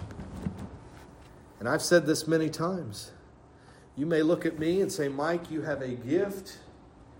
And 1.61 1.69
I've 1.69 1.83
said 1.83 2.07
this 2.07 2.27
many 2.27 2.49
times. 2.49 3.13
You 3.97 4.07
may 4.07 4.23
look 4.23 4.47
at 4.47 4.59
me 4.59 4.81
and 4.81 4.91
say, 4.91 5.09
Mike, 5.09 5.51
you 5.51 5.61
have 5.61 5.83
a 5.83 5.89
gift 5.89 6.57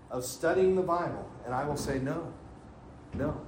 of 0.09 0.25
studying 0.25 0.75
the 0.75 0.81
Bible. 0.81 1.29
And 1.45 1.53
I 1.53 1.63
will 1.63 1.77
say, 1.77 1.99
no. 1.99 2.33
No. 3.13 3.39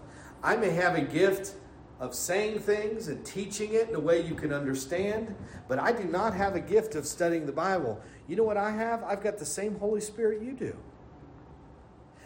I 0.44 0.56
may 0.56 0.70
have 0.70 0.94
a 0.94 1.02
gift 1.02 1.56
of 2.00 2.14
saying 2.14 2.60
things 2.60 3.08
and 3.08 3.26
teaching 3.26 3.74
it 3.74 3.90
in 3.90 3.96
a 3.96 4.00
way 4.00 4.22
you 4.22 4.36
can 4.36 4.54
understand, 4.54 5.36
but 5.68 5.80
I 5.80 5.92
do 5.92 6.04
not 6.04 6.34
have 6.34 6.56
a 6.56 6.60
gift 6.60 6.96
of 6.96 7.08
studying 7.08 7.46
the 7.46 7.52
Bible. 7.52 8.00
You 8.28 8.36
know 8.36 8.44
what 8.44 8.58
I 8.58 8.72
have? 8.72 9.04
I've 9.04 9.24
got 9.24 9.38
the 9.38 9.46
same 9.46 9.76
Holy 9.80 10.02
Spirit 10.02 10.42
you 10.42 10.54
do. 10.54 10.76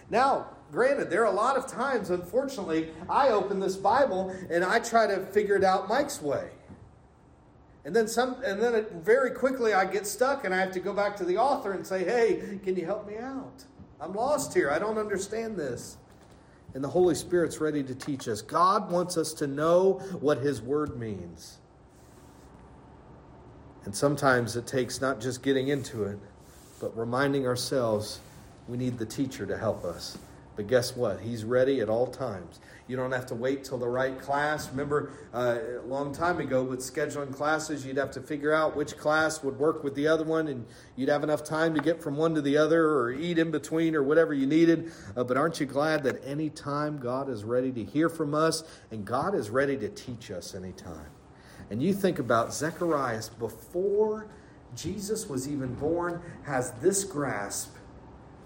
Now, 0.09 0.47
granted, 0.71 1.09
there 1.09 1.21
are 1.21 1.31
a 1.31 1.35
lot 1.35 1.55
of 1.55 1.67
times, 1.67 2.09
unfortunately, 2.09 2.89
I 3.09 3.29
open 3.29 3.59
this 3.59 3.77
Bible 3.77 4.35
and 4.49 4.63
I 4.63 4.79
try 4.79 5.07
to 5.07 5.25
figure 5.27 5.55
it 5.55 5.63
out 5.63 5.87
Mike's 5.87 6.21
way. 6.21 6.49
And 7.83 7.95
then 7.95 8.07
some 8.07 8.35
and 8.43 8.61
then 8.61 8.75
it, 8.75 8.91
very 8.91 9.31
quickly 9.31 9.73
I 9.73 9.85
get 9.85 10.05
stuck 10.05 10.45
and 10.45 10.53
I 10.53 10.59
have 10.59 10.71
to 10.73 10.79
go 10.79 10.93
back 10.93 11.15
to 11.17 11.25
the 11.25 11.37
author 11.37 11.71
and 11.71 11.87
say, 11.87 12.03
"Hey, 12.03 12.59
can 12.63 12.75
you 12.75 12.85
help 12.85 13.07
me 13.07 13.17
out? 13.17 13.65
I'm 13.99 14.13
lost 14.13 14.53
here. 14.53 14.69
I 14.69 14.77
don't 14.77 14.99
understand 14.99 15.57
this." 15.57 15.97
And 16.73 16.83
the 16.83 16.89
Holy 16.89 17.15
Spirit's 17.15 17.59
ready 17.59 17.83
to 17.83 17.93
teach 17.93 18.27
us. 18.27 18.41
God 18.41 18.89
wants 18.89 19.17
us 19.17 19.33
to 19.33 19.47
know 19.47 19.93
what 20.19 20.37
his 20.37 20.61
word 20.61 20.97
means. 20.97 21.57
And 23.83 23.95
sometimes 23.95 24.55
it 24.55 24.67
takes 24.67 25.01
not 25.01 25.19
just 25.19 25.41
getting 25.41 25.69
into 25.69 26.03
it, 26.03 26.19
but 26.79 26.95
reminding 26.97 27.47
ourselves 27.47 28.19
we 28.67 28.77
need 28.77 28.97
the 28.97 29.05
teacher 29.05 29.45
to 29.45 29.57
help 29.57 29.83
us. 29.83 30.17
But 30.61 30.67
guess 30.67 30.95
what? 30.95 31.21
He's 31.21 31.43
ready 31.43 31.79
at 31.79 31.89
all 31.89 32.05
times. 32.05 32.59
You 32.87 32.95
don't 32.95 33.13
have 33.13 33.25
to 33.27 33.35
wait 33.35 33.63
till 33.63 33.79
the 33.79 33.87
right 33.87 34.19
class. 34.19 34.69
Remember, 34.69 35.11
uh, 35.33 35.57
a 35.83 35.87
long 35.87 36.13
time 36.13 36.39
ago 36.39 36.61
with 36.61 36.81
scheduling 36.81 37.33
classes, 37.33 37.83
you'd 37.83 37.97
have 37.97 38.11
to 38.11 38.21
figure 38.21 38.53
out 38.53 38.75
which 38.75 38.95
class 38.95 39.41
would 39.41 39.57
work 39.57 39.83
with 39.83 39.95
the 39.95 40.07
other 40.07 40.23
one, 40.23 40.47
and 40.47 40.67
you'd 40.95 41.09
have 41.09 41.23
enough 41.23 41.43
time 41.43 41.73
to 41.73 41.81
get 41.81 41.99
from 41.99 42.15
one 42.15 42.35
to 42.35 42.43
the 42.43 42.57
other 42.57 42.91
or 42.91 43.11
eat 43.11 43.39
in 43.39 43.49
between 43.49 43.95
or 43.95 44.03
whatever 44.03 44.35
you 44.35 44.45
needed. 44.45 44.91
Uh, 45.17 45.23
but 45.23 45.35
aren't 45.35 45.59
you 45.59 45.65
glad 45.65 46.03
that 46.03 46.21
any 46.23 46.51
time 46.51 46.99
God 46.99 47.27
is 47.27 47.43
ready 47.43 47.71
to 47.71 47.83
hear 47.83 48.07
from 48.07 48.35
us 48.35 48.63
and 48.91 49.03
God 49.03 49.33
is 49.33 49.49
ready 49.49 49.77
to 49.77 49.89
teach 49.89 50.29
us 50.29 50.53
anytime? 50.53 51.09
And 51.71 51.81
you 51.81 51.91
think 51.91 52.19
about 52.19 52.53
Zechariah 52.53 53.23
before 53.39 54.27
Jesus 54.75 55.27
was 55.27 55.49
even 55.49 55.73
born, 55.73 56.21
has 56.43 56.73
this 56.73 57.03
grasp 57.03 57.73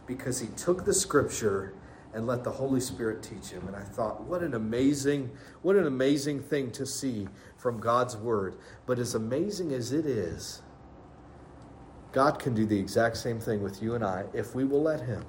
because 0.07 0.39
he 0.39 0.47
took 0.55 0.85
the 0.85 0.93
scripture 0.93 1.73
and 2.15 2.25
let 2.25 2.45
the 2.45 2.51
Holy 2.51 2.79
Spirit 2.79 3.21
teach 3.21 3.49
him. 3.51 3.67
And 3.67 3.75
I 3.75 3.81
thought, 3.81 4.23
what 4.23 4.41
an 4.41 4.53
amazing, 4.53 5.29
what 5.61 5.75
an 5.75 5.85
amazing 5.85 6.41
thing 6.41 6.71
to 6.71 6.85
see 6.85 7.27
from 7.57 7.77
God's 7.77 8.15
word. 8.15 8.55
But 8.85 8.99
as 8.99 9.15
amazing 9.15 9.73
as 9.73 9.91
it 9.91 10.05
is, 10.05 10.61
God 12.13 12.39
can 12.39 12.53
do 12.53 12.65
the 12.65 12.79
exact 12.79 13.17
same 13.17 13.39
thing 13.39 13.61
with 13.61 13.83
you 13.83 13.95
and 13.95 14.03
I 14.03 14.23
if 14.33 14.55
we 14.55 14.63
will 14.63 14.81
let 14.81 15.01
him. 15.01 15.25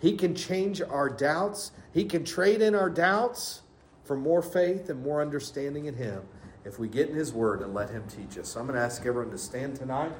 He 0.00 0.14
can 0.14 0.34
change 0.34 0.82
our 0.82 1.08
doubts. 1.08 1.72
He 1.94 2.04
can 2.04 2.24
trade 2.24 2.60
in 2.60 2.74
our 2.74 2.90
doubts 2.90 3.62
for 4.04 4.14
more 4.14 4.42
faith 4.42 4.90
and 4.90 5.02
more 5.02 5.22
understanding 5.22 5.86
in 5.86 5.94
him 5.94 6.22
if 6.66 6.78
we 6.78 6.88
get 6.88 7.08
in 7.08 7.16
his 7.16 7.32
word 7.32 7.62
and 7.62 7.72
let 7.72 7.88
him 7.88 8.04
teach 8.06 8.38
us. 8.38 8.50
So 8.50 8.60
I'm 8.60 8.66
going 8.66 8.78
to 8.78 8.84
ask 8.84 9.06
everyone 9.06 9.30
to 9.30 9.38
stand 9.38 9.76
tonight. 9.76 10.12